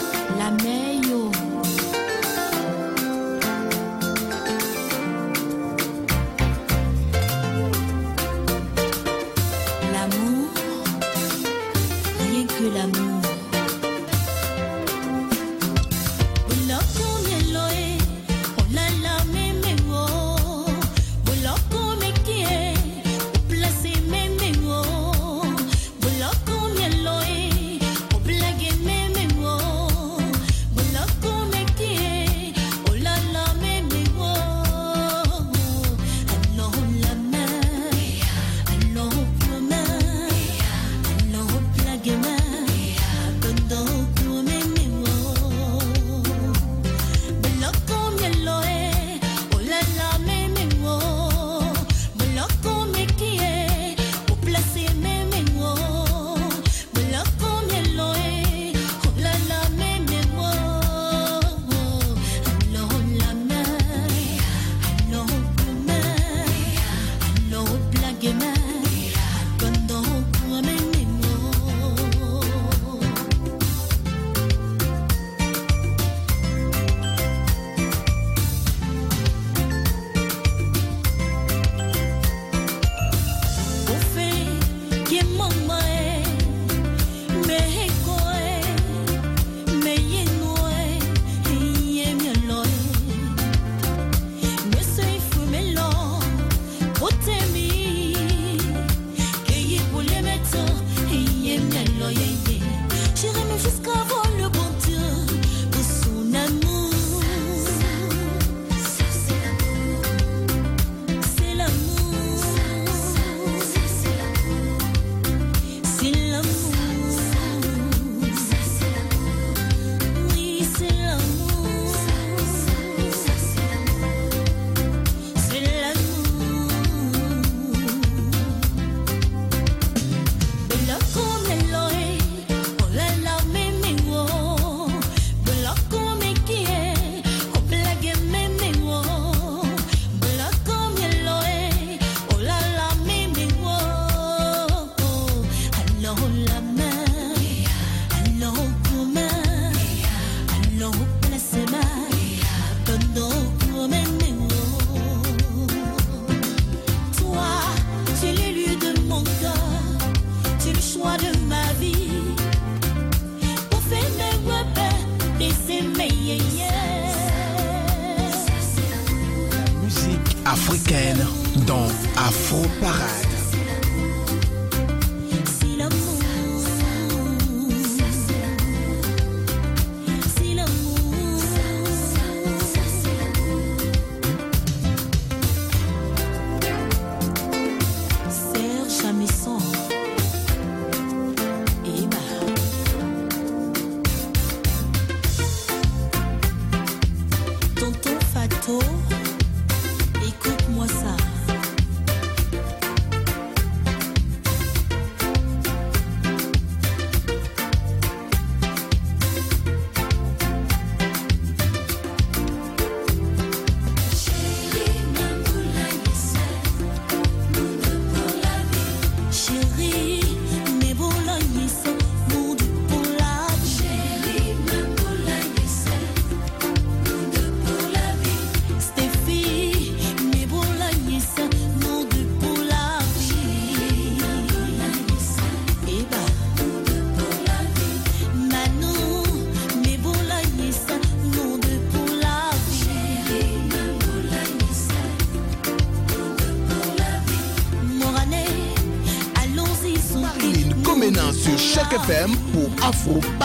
C'est 253.13 253.43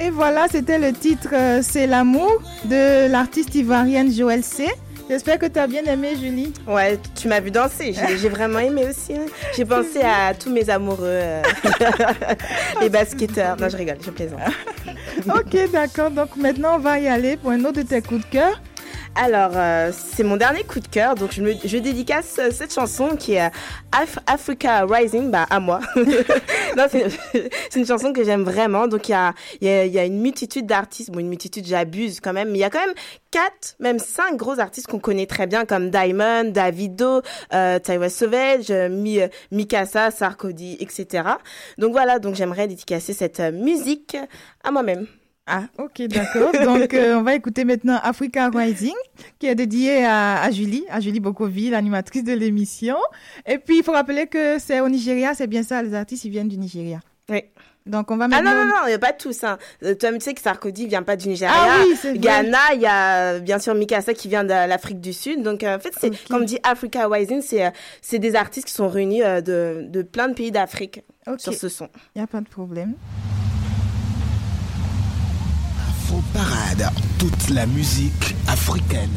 Et 0.00 0.10
voilà, 0.10 0.46
c'était 0.50 0.78
le 0.78 0.92
titre 0.92 1.28
euh, 1.32 1.60
C'est 1.62 1.86
l'amour 1.86 2.42
de 2.64 3.08
l'artiste 3.10 3.54
ivoirienne 3.54 4.12
Joël 4.12 4.42
C. 4.42 4.66
J'espère 5.08 5.38
que 5.38 5.44
tu 5.46 5.58
as 5.58 5.66
bien 5.66 5.82
aimé, 5.84 6.12
Julie. 6.18 6.52
Ouais, 6.66 6.98
tu 7.14 7.28
m'as 7.28 7.40
vu 7.40 7.50
danser. 7.50 7.94
J'ai 8.18 8.28
vraiment 8.30 8.58
aimé 8.60 8.86
aussi. 8.88 9.12
hein. 9.14 9.26
J'ai 9.54 9.66
pensé 9.66 10.00
à 10.00 10.32
tous 10.32 10.48
mes 10.50 10.70
amoureux, 10.70 10.96
euh, 11.02 11.42
les 12.80 12.88
basketteurs. 12.88 13.56
Non, 13.60 13.68
je 13.68 13.76
rigole, 13.76 13.98
je 14.02 14.10
plaisante. 14.10 14.40
ok, 15.28 15.70
d'accord. 15.72 16.10
Donc 16.10 16.36
maintenant, 16.36 16.76
on 16.76 16.78
va 16.78 16.98
y 17.00 17.06
aller 17.08 17.36
pour 17.36 17.50
un 17.50 17.60
autre 17.66 17.82
de 17.82 17.86
tes 17.86 18.00
coups 18.00 18.22
de 18.22 18.30
cœur. 18.30 18.58
Alors, 19.16 19.52
euh, 19.54 19.92
c'est 19.92 20.24
mon 20.24 20.36
dernier 20.36 20.64
coup 20.64 20.80
de 20.80 20.88
cœur. 20.88 21.14
Donc, 21.14 21.30
je, 21.32 21.40
me, 21.40 21.52
je 21.64 21.78
dédicace 21.78 22.36
euh, 22.40 22.50
cette 22.50 22.74
chanson 22.74 23.16
qui 23.16 23.34
est 23.34 23.48
Af- 23.92 24.18
Africa 24.26 24.84
Rising 24.86 25.30
bah, 25.30 25.46
à 25.50 25.60
moi. 25.60 25.80
c'est 26.90 27.76
une 27.76 27.86
chanson 27.86 28.12
que 28.12 28.24
j'aime 28.24 28.42
vraiment. 28.42 28.88
Donc, 28.88 29.08
il 29.08 29.12
y 29.12 29.14
a, 29.14 29.32
y, 29.60 29.68
a, 29.68 29.86
y 29.86 29.98
a 30.00 30.04
une 30.04 30.20
multitude 30.20 30.66
d'artistes. 30.66 31.12
Bon, 31.12 31.20
une 31.20 31.28
multitude, 31.28 31.64
j'abuse 31.64 32.18
quand 32.20 32.32
même. 32.32 32.48
Mais 32.50 32.58
il 32.58 32.60
y 32.62 32.64
a 32.64 32.70
quand 32.70 32.84
même 32.84 32.94
quatre, 33.30 33.76
même 33.78 34.00
cinq 34.00 34.36
gros 34.36 34.58
artistes 34.58 34.88
qu'on 34.88 34.98
connaît 34.98 35.26
très 35.26 35.46
bien, 35.46 35.64
comme 35.64 35.90
Diamond, 35.90 36.50
Davido, 36.50 37.22
euh, 37.52 37.78
Tyler 37.78 38.08
Savage, 38.08 38.70
euh, 38.70 38.88
Mi, 38.88 39.20
euh, 39.20 39.28
Mikasa, 39.52 40.10
Sarkozy, 40.10 40.76
etc. 40.80 41.22
Donc, 41.78 41.92
voilà. 41.92 42.18
Donc, 42.18 42.34
j'aimerais 42.34 42.66
dédicacer 42.66 43.12
cette 43.12 43.38
euh, 43.38 43.52
musique 43.52 44.16
à 44.64 44.72
moi-même. 44.72 45.06
Ah, 45.46 45.64
ok, 45.78 46.02
d'accord. 46.08 46.52
Donc, 46.64 46.94
euh, 46.94 47.16
on 47.18 47.22
va 47.22 47.34
écouter 47.34 47.64
maintenant 47.64 47.98
Africa 48.02 48.48
Rising, 48.48 48.94
qui 49.38 49.46
est 49.46 49.54
dédié 49.54 50.04
à, 50.04 50.40
à 50.42 50.50
Julie, 50.50 50.84
à 50.90 51.00
Julie 51.00 51.20
Bokovi, 51.20 51.68
l'animatrice 51.70 52.24
de 52.24 52.32
l'émission. 52.32 52.96
Et 53.46 53.58
puis, 53.58 53.78
il 53.78 53.82
faut 53.84 53.92
rappeler 53.92 54.26
que 54.26 54.58
c'est 54.58 54.80
au 54.80 54.88
Nigeria, 54.88 55.34
c'est 55.34 55.46
bien 55.46 55.62
ça, 55.62 55.82
les 55.82 55.92
artistes, 55.94 56.24
ils 56.24 56.30
viennent 56.30 56.48
du 56.48 56.56
Nigeria. 56.56 57.00
Oui. 57.28 57.42
Donc, 57.84 58.10
on 58.10 58.16
va 58.16 58.24
Ah 58.24 58.28
maintenant... 58.28 58.52
non, 58.54 58.64
non, 58.64 58.66
non, 58.68 58.76
il 58.84 58.88
n'y 58.88 58.94
a 58.94 58.98
pas 58.98 59.12
tous. 59.12 59.44
Hein. 59.44 59.58
Euh, 59.82 59.94
Toi, 59.94 60.14
tu 60.14 60.20
sais 60.20 60.32
que 60.32 60.40
Sarkozy 60.40 60.86
vient 60.86 61.02
pas 61.02 61.16
du 61.16 61.28
Nigeria. 61.28 61.52
Ah 61.54 61.82
oui, 61.86 61.94
c'est. 62.00 62.16
Ghana, 62.16 62.58
il 62.74 62.80
y 62.80 62.86
a 62.86 63.38
bien 63.40 63.58
sûr 63.58 63.74
Mikasa 63.74 64.14
qui 64.14 64.28
vient 64.28 64.44
de 64.44 64.48
l'Afrique 64.48 65.02
du 65.02 65.12
Sud. 65.12 65.42
Donc, 65.42 65.62
euh, 65.62 65.76
en 65.76 65.78
fait, 65.78 65.92
c'est, 66.00 66.10
comme 66.28 66.46
dit 66.46 66.58
Africa 66.62 67.06
Rising, 67.06 67.42
c'est, 67.42 67.70
c'est 68.00 68.18
des 68.18 68.36
artistes 68.36 68.68
qui 68.68 68.72
sont 68.72 68.88
réunis 68.88 69.20
de, 69.20 69.84
de 69.86 70.00
plein 70.00 70.28
de 70.28 70.32
pays 70.34 70.50
d'Afrique 70.50 71.02
Ok. 71.26 71.40
sur 71.40 71.52
ce 71.52 71.68
son. 71.68 71.88
Il 72.14 72.20
n'y 72.20 72.24
a 72.24 72.26
pas 72.26 72.40
de 72.40 72.48
problème. 72.48 72.94
Afro 76.04 76.22
Parade, 76.34 76.90
toute 77.18 77.48
la 77.48 77.64
musique 77.64 78.34
africaine. 78.46 79.08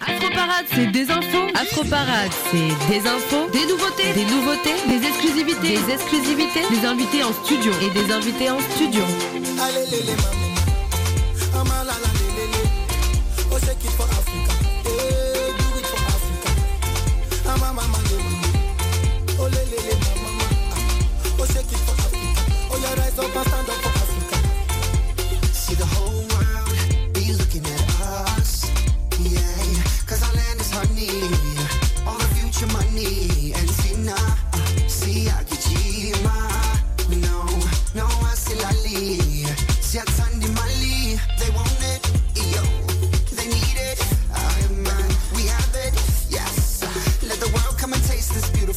Afroparade, 0.00 0.66
c'est 0.74 0.86
des 0.86 1.10
infos. 1.12 1.38
Afroparade, 1.54 2.32
c'est 2.50 2.58
des 2.88 3.06
infos, 3.06 3.48
des 3.52 3.66
nouveautés, 3.66 4.12
des 4.14 4.24
nouveautés, 4.24 4.74
des 4.88 5.06
exclusivités, 5.06 5.78
des 5.78 5.92
exclusivités, 5.92 6.62
des 6.70 6.84
invités 6.84 7.22
en 7.22 7.32
studio 7.44 7.72
et 7.82 7.90
des 7.90 8.12
invités 8.12 8.50
en 8.50 8.58
studio. 8.58 9.02
Allez, 9.62 9.86
les, 9.92 10.02
les, 10.02 10.49
maman. 11.52 11.60
Ama, 11.60 11.84
la, 11.84 11.92
la, 11.92 12.08
les, 12.18 12.32
les, 12.36 12.46
les. 12.52 12.68
Oh, 13.52 13.58
shake 13.58 13.84
it 13.84 13.90
for 13.92 14.04
Africa. 14.04 14.59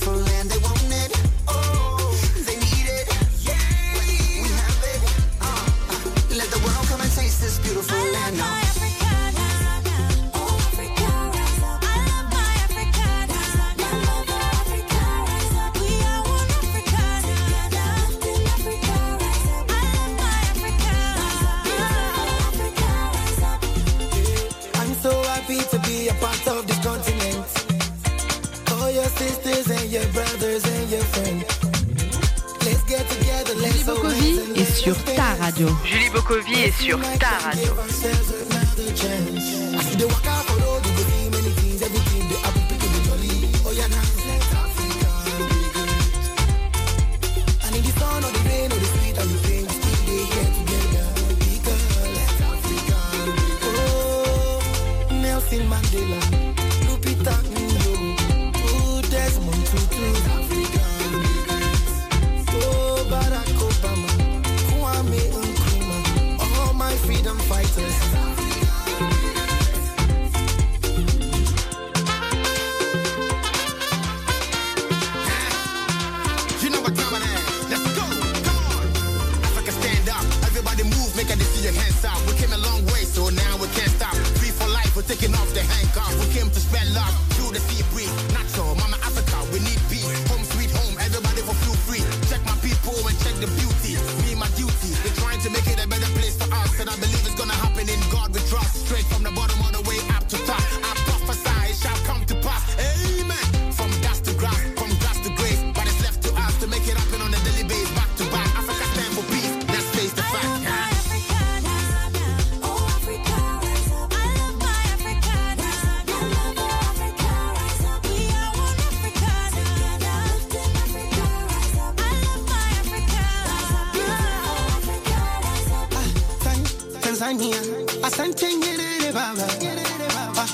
Beautiful 0.04 0.34
land. 0.34 0.49
They 0.49 0.58
want 0.60 0.72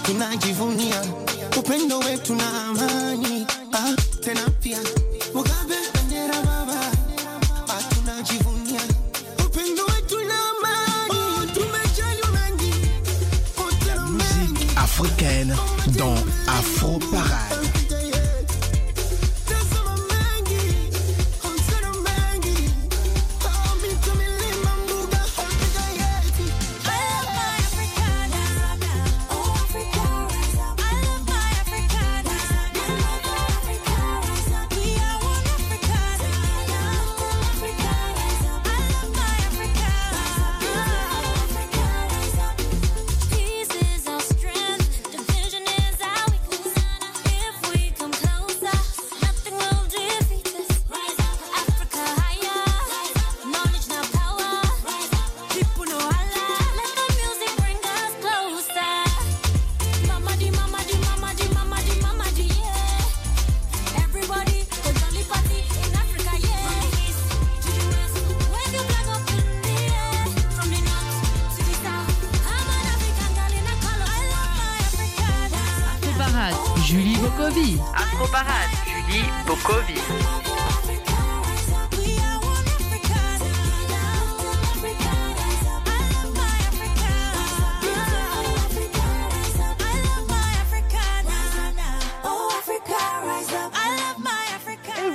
tunajivunia. 0.09 1.01
Upendo 1.59 1.99
wetu 1.99 2.35
na 2.35 2.68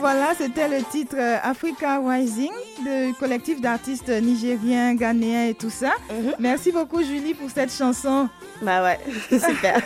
voilà, 0.04 0.34
c'était 0.36 0.68
le 0.68 0.84
titre 0.84 1.16
euh, 1.18 1.38
Africa 1.42 1.98
Rising 1.98 2.50
du 2.84 3.14
collectif 3.14 3.62
d'artistes 3.62 4.10
nigériens, 4.10 4.94
ghanéens 4.94 5.46
et 5.46 5.54
tout 5.54 5.70
ça. 5.70 5.92
Mhm. 6.10 6.34
Merci 6.38 6.72
beaucoup 6.72 7.02
Julie 7.02 7.32
pour 7.32 7.48
cette 7.50 7.72
chanson. 7.72 8.28
Bah 8.60 8.82
ouais, 8.82 9.00
super. 9.30 9.80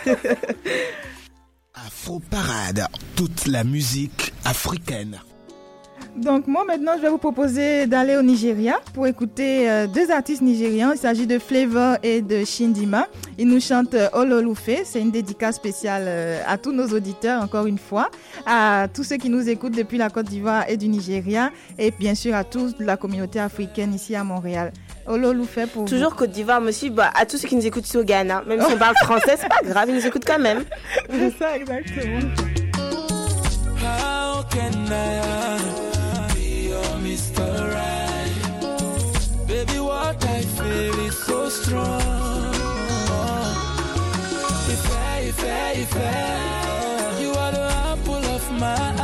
Afro 1.73 2.19
Parade, 2.19 2.85
toute 3.15 3.47
la 3.47 3.63
musique 3.63 4.33
africaine. 4.43 5.21
Donc 6.15 6.47
moi 6.47 6.65
maintenant 6.65 6.93
je 6.97 7.01
vais 7.01 7.09
vous 7.09 7.17
proposer 7.17 7.87
d'aller 7.87 8.17
au 8.17 8.21
Nigeria 8.21 8.79
pour 8.93 9.07
écouter 9.07 9.69
euh, 9.69 9.87
deux 9.87 10.11
artistes 10.11 10.41
nigérians. 10.41 10.91
Il 10.93 10.97
s'agit 10.97 11.27
de 11.27 11.39
Flavor 11.39 11.97
et 12.03 12.21
de 12.21 12.43
Shindima. 12.43 13.07
Ils 13.37 13.47
nous 13.47 13.59
chantent 13.61 13.93
euh, 13.93 14.53
C'est 14.85 14.99
une 15.01 15.11
dédicace 15.11 15.55
spéciale 15.55 16.03
euh, 16.07 16.41
à 16.47 16.57
tous 16.57 16.71
nos 16.71 16.87
auditeurs 16.87 17.41
encore 17.41 17.67
une 17.67 17.77
fois, 17.77 18.09
à 18.45 18.87
tous 18.93 19.03
ceux 19.03 19.17
qui 19.17 19.29
nous 19.29 19.47
écoutent 19.49 19.75
depuis 19.75 19.97
la 19.97 20.09
Côte 20.09 20.25
d'Ivoire 20.27 20.65
et 20.67 20.77
du 20.77 20.87
Nigeria 20.87 21.51
et 21.77 21.91
bien 21.91 22.15
sûr 22.15 22.35
à 22.35 22.43
toute 22.43 22.79
la 22.79 22.97
communauté 22.97 23.39
africaine 23.39 23.93
ici 23.93 24.15
à 24.15 24.23
Montréal. 24.23 24.71
Ololufe 25.07 25.59
pour 25.73 25.85
Toujours. 25.85 26.15
Côte 26.15 26.31
d'Ivoire, 26.31 26.61
monsieur, 26.61 26.89
bah, 26.89 27.11
à 27.15 27.25
tous 27.25 27.37
ceux 27.37 27.47
qui 27.47 27.55
nous 27.55 27.65
écoutent 27.65 27.89
Ghana, 27.97 28.43
même 28.47 28.61
si 28.61 28.73
on 28.73 28.77
parle 28.77 28.95
français, 29.03 29.35
c'est 29.39 29.49
pas 29.49 29.61
grave, 29.63 29.89
ils 29.89 29.95
nous 29.95 30.05
écoutent 30.05 30.25
quand 30.25 30.39
même. 30.39 30.63
C'est 31.09 31.37
ça 31.37 31.55
exactement. 31.57 32.19
How 33.81 34.43
can 34.51 35.88
What 40.09 40.25
I 40.25 40.41
feel 40.41 40.99
is 41.05 41.15
so 41.23 41.49
strong. 41.49 42.01
If 44.75 44.91
I, 44.91 45.19
if 45.19 45.39
I, 45.43 45.71
if 45.83 45.95
I, 45.95 47.21
you 47.21 47.29
are 47.29 47.51
the 47.51 47.69
apple 47.91 48.15
of 48.15 48.51
my 48.53 48.73
eye. 48.75 48.98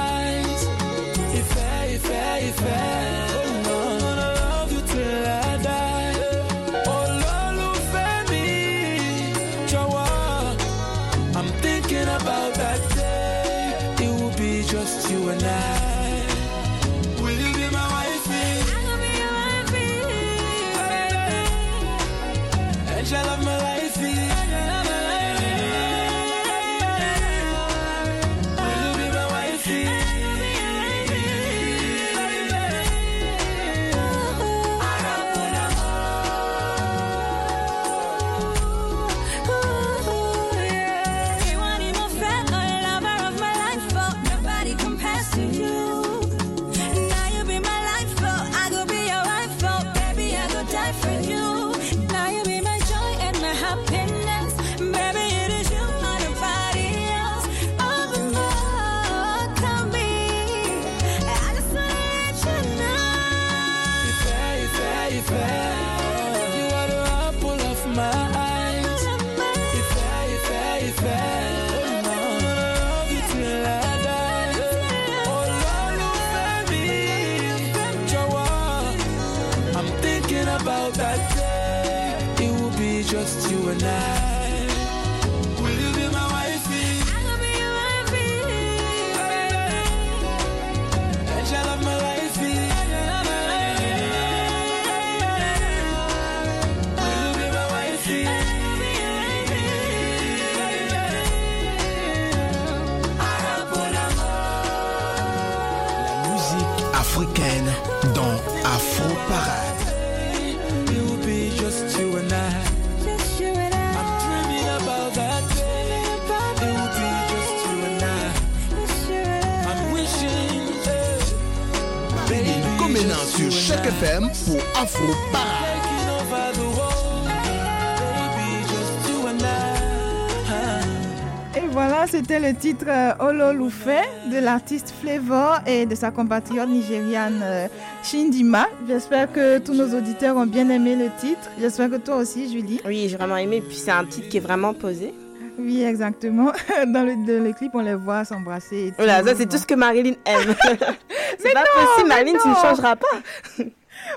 Le 132.45 132.53
titre 132.53 132.85
euh, 132.87 133.13
Ololufe 133.19 133.87
de 134.31 134.37
l'artiste 134.37 134.93
Flavor 135.01 135.61
et 135.65 135.87
de 135.87 135.95
sa 135.95 136.11
compatriote 136.11 136.69
nigériane 136.69 137.41
euh, 137.43 137.67
Shindima. 138.03 138.67
J'espère 138.87 139.31
que 139.31 139.57
tous 139.57 139.73
nos 139.73 139.97
auditeurs 139.97 140.37
ont 140.37 140.45
bien 140.45 140.69
aimé 140.69 140.95
le 140.95 141.09
titre. 141.19 141.49
J'espère 141.59 141.89
que 141.89 141.95
toi 141.95 142.17
aussi, 142.17 142.51
Julie. 142.51 142.81
Oui, 142.85 143.07
j'ai 143.09 143.17
vraiment 143.17 143.37
aimé. 143.37 143.63
Puis 143.67 143.77
c'est 143.77 143.89
un 143.89 144.05
titre 144.05 144.29
qui 144.29 144.37
est 144.37 144.41
vraiment 144.41 144.75
posé. 144.75 145.11
Oui, 145.57 145.81
exactement. 145.83 146.51
Dans 146.87 147.03
le, 147.03 147.15
dans 147.25 147.43
le 147.43 147.53
clip, 147.53 147.71
on 147.73 147.79
les 147.79 147.95
voit 147.95 148.25
s'embrasser. 148.25 148.93
Voilà, 148.97 149.23
ça 149.23 149.33
c'est 149.35 149.47
tout 149.47 149.57
ce 149.57 149.65
que 149.65 149.73
Marilyn 149.73 150.15
aime. 150.25 150.55
c'est 151.39 151.53
pas 151.53 151.61
non, 151.61 151.85
possible, 151.85 152.09
Marilyn, 152.09 152.33
tu 152.43 152.49
ne 152.49 152.55
changeras 152.55 152.95
pas. 152.95 153.63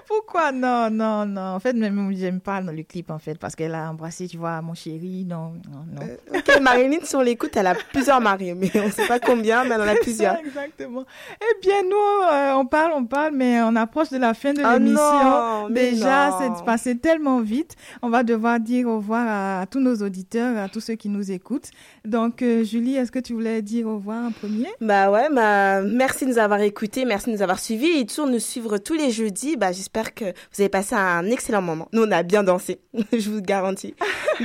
Pourquoi? 0.09 0.53
Non, 0.53 0.89
non, 0.91 1.27
non. 1.27 1.55
En 1.55 1.61
fait, 1.61 1.75
même 1.75 2.11
j'aime 2.17 2.41
pas 2.41 2.63
dans 2.63 2.73
le 2.73 2.83
clip, 2.83 3.11
en 3.11 3.19
fait, 3.19 3.39
parce 3.39 3.55
qu'elle 3.55 3.75
a 3.75 3.91
embrassé, 3.91 4.27
tu 4.27 4.39
vois, 4.39 4.63
mon 4.63 4.73
chéri. 4.73 5.27
Non, 5.29 5.53
non, 5.71 5.85
non. 5.93 6.07
Ok, 6.35 6.61
Marilyn, 6.63 7.01
si 7.03 7.15
on 7.15 7.21
l'écoute, 7.21 7.55
elle 7.57 7.67
a 7.67 7.75
plusieurs 7.75 8.19
maris, 8.21 8.55
mais 8.55 8.71
on 8.77 8.91
sait 8.91 9.07
pas 9.07 9.21
combien, 9.21 9.65
mais 9.65 9.75
elle 9.75 9.83
en 9.83 9.87
a 9.89 9.95
plusieurs. 10.03 10.37
Exactement. 10.39 11.05
Eh 11.43 11.61
bien, 11.61 11.83
nous, 11.83 12.33
euh, 12.33 12.53
on 12.55 12.65
parle, 12.65 12.93
on 12.95 13.05
parle, 13.05 13.35
mais 13.35 13.61
on 13.61 13.77
approche 13.77 14.09
de 14.09 14.17
la 14.17 14.33
fin 14.33 14.55
de 14.55 14.63
Ah 14.65 14.79
l'émission. 14.79 15.69
Déjà, 15.69 16.39
c'est 16.39 16.65
passé 16.65 16.97
tellement 16.97 17.41
vite. 17.41 17.77
On 18.01 18.09
va 18.09 18.23
devoir 18.23 18.61
dire 18.61 18.89
au 18.89 18.97
revoir 18.97 19.27
à, 19.29 19.61
à 19.61 19.67
tous 19.67 19.81
nos 19.81 19.97
auditeurs, 19.97 20.57
à 20.57 20.71
tous 20.71 20.81
ceux 20.81 20.95
qui 20.95 21.11
nous 21.11 21.31
écoutent. 21.31 21.71
Donc, 22.07 22.41
euh, 22.41 22.65
Julie, 22.65 22.97
est-ce 22.97 23.13
que 23.13 23.19
tu 23.19 23.35
voulais 23.35 23.61
dire 23.61 23.87
au 23.87 23.97
revoir 23.97 24.25
en 24.25 24.31
premier? 24.31 24.69
Bah 24.81 25.11
ouais, 25.11 25.29
bah, 25.31 25.83
merci 25.83 26.25
de 26.25 26.31
nous 26.31 26.39
avoir 26.39 26.61
écoutés, 26.63 27.05
merci 27.05 27.27
de 27.27 27.33
nous 27.33 27.43
avoir 27.43 27.59
suivis 27.59 27.99
et 27.99 28.07
toujours 28.07 28.27
nous 28.27 28.39
suivre 28.39 28.79
tous 28.79 28.95
les 28.95 29.11
jeudis. 29.11 29.59
Bah, 29.59 29.71
j'espère 29.73 29.98
que 30.15 30.25
vous 30.25 30.61
avez 30.61 30.69
passé 30.69 30.95
un 30.95 31.27
excellent 31.27 31.63
moment. 31.63 31.89
Nous, 31.93 32.03
on 32.03 32.11
a 32.11 32.23
bien 32.23 32.43
dansé, 32.43 32.81
je 33.13 33.31
vous 33.31 33.41
garantis. 33.41 33.95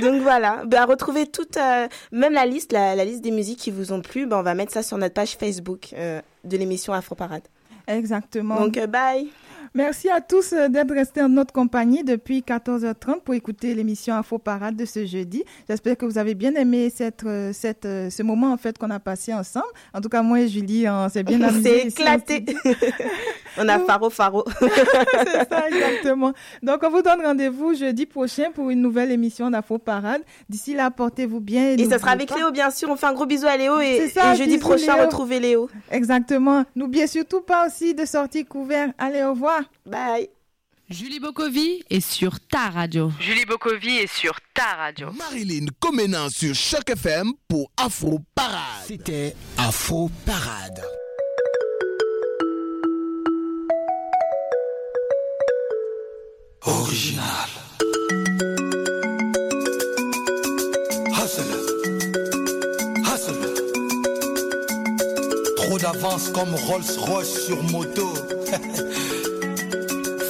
Donc 0.00 0.22
voilà, 0.22 0.62
bah, 0.66 0.84
retrouvez 0.86 1.26
toute, 1.26 1.56
euh, 1.56 1.88
même 2.12 2.32
la 2.32 2.46
liste, 2.46 2.72
la, 2.72 2.94
la 2.94 3.04
liste 3.04 3.22
des 3.22 3.30
musiques 3.30 3.58
qui 3.58 3.70
vous 3.70 3.92
ont 3.92 4.00
plu, 4.00 4.26
bah, 4.26 4.38
on 4.38 4.42
va 4.42 4.54
mettre 4.54 4.72
ça 4.72 4.82
sur 4.82 4.98
notre 4.98 5.14
page 5.14 5.36
Facebook 5.36 5.94
euh, 5.94 6.20
de 6.44 6.56
l'émission 6.56 6.92
Afro 6.92 7.14
Parade. 7.14 7.42
Exactement. 7.86 8.60
Donc, 8.60 8.76
euh, 8.76 8.86
bye. 8.86 9.28
Merci 9.76 10.08
à 10.08 10.20
tous 10.20 10.52
euh, 10.52 10.68
d'être 10.68 10.94
restés 10.94 11.20
en 11.20 11.28
notre 11.28 11.52
compagnie 11.52 12.04
depuis 12.04 12.42
14h30 12.46 13.22
pour 13.24 13.34
écouter 13.34 13.74
l'émission 13.74 14.14
Info 14.14 14.38
Parade 14.38 14.76
de 14.76 14.84
ce 14.84 15.04
jeudi. 15.04 15.42
J'espère 15.68 15.96
que 15.96 16.06
vous 16.06 16.16
avez 16.16 16.34
bien 16.36 16.54
aimé 16.54 16.92
cette, 16.94 17.24
euh, 17.24 17.52
cette, 17.52 17.84
euh, 17.84 18.08
ce 18.08 18.22
moment 18.22 18.52
en 18.52 18.56
fait 18.56 18.78
qu'on 18.78 18.90
a 18.90 19.00
passé 19.00 19.34
ensemble. 19.34 19.66
En 19.92 20.00
tout 20.00 20.08
cas, 20.08 20.22
moi 20.22 20.42
et 20.42 20.46
Julie, 20.48 20.88
on 20.88 21.08
s'est 21.08 21.24
bien 21.24 21.42
amusés. 21.42 21.82
en 21.82 21.88
éclaté. 21.88 22.44
on 23.58 23.68
a 23.68 23.80
faro 23.80 24.10
faro. 24.10 24.44
C'est 24.60 25.48
ça, 25.48 25.66
exactement. 25.68 26.32
Donc, 26.62 26.80
on 26.84 26.90
vous 26.90 27.02
donne 27.02 27.20
rendez-vous 27.20 27.74
jeudi 27.74 28.06
prochain 28.06 28.52
pour 28.54 28.70
une 28.70 28.80
nouvelle 28.80 29.10
émission 29.10 29.50
d'Afro 29.50 29.78
Parade. 29.78 30.22
D'ici 30.48 30.74
là, 30.74 30.92
portez-vous 30.92 31.40
bien. 31.40 31.70
Et 31.70 31.78
ça 31.78 31.82
n'oubliez 31.82 31.98
sera 31.98 32.10
avec 32.12 32.28
pas- 32.28 32.36
Léo, 32.36 32.52
bien 32.52 32.70
sûr. 32.70 32.88
On 32.90 32.94
fait 32.96 33.06
un 33.06 33.12
gros 33.12 33.26
bisou 33.26 33.48
à 33.48 33.56
Léo 33.56 33.80
et, 33.80 33.96
C'est 34.06 34.20
ça, 34.20 34.34
et 34.34 34.36
jeudi 34.36 34.58
prochain, 34.58 34.94
Léo. 34.94 35.06
retrouvez 35.06 35.40
Léo. 35.40 35.68
Exactement. 35.90 36.62
N'oubliez 36.76 37.08
surtout 37.08 37.40
pas 37.40 37.66
aussi 37.66 37.92
de 37.92 38.04
sortir 38.04 38.44
couvert. 38.48 38.92
Allez, 38.98 39.24
au 39.24 39.30
revoir. 39.30 39.63
Bye. 39.86 40.28
Julie 40.90 41.18
Bokovi 41.18 41.82
est 41.88 42.00
sur 42.00 42.38
ta 42.40 42.68
radio. 42.68 43.10
Julie 43.18 43.46
Bokovi 43.46 43.96
est 43.96 44.12
sur 44.12 44.38
ta 44.52 44.74
radio. 44.76 45.10
Marilyn 45.12 45.66
Comenant 45.80 46.28
sur 46.28 46.54
Choc 46.54 46.90
FM 46.90 47.32
pour 47.48 47.70
Afro 47.76 48.20
Parade. 48.34 48.84
C'était 48.86 49.34
Afro 49.56 50.10
Parade. 50.26 50.82
Original. 56.66 57.48
Hustle. 61.12 61.42
Hustle. 63.04 63.54
Trop 65.56 65.78
d'avance 65.78 66.28
comme 66.30 66.54
Rolls-Royce 66.54 67.46
sur 67.46 67.62
moto. 67.64 68.12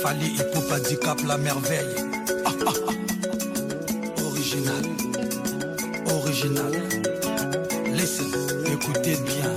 Fali 0.05 0.37
Hip 0.37 0.55
handicap 0.71 1.19
la 1.27 1.39
merveille. 1.39 1.97
Ah, 2.45 2.51
ah, 2.67 2.73
ah. 2.89 4.23
Original. 4.23 4.85
Original. 6.13 6.73
Listen, 7.91 8.27
écoutez 8.71 9.17
bien. 9.25 9.51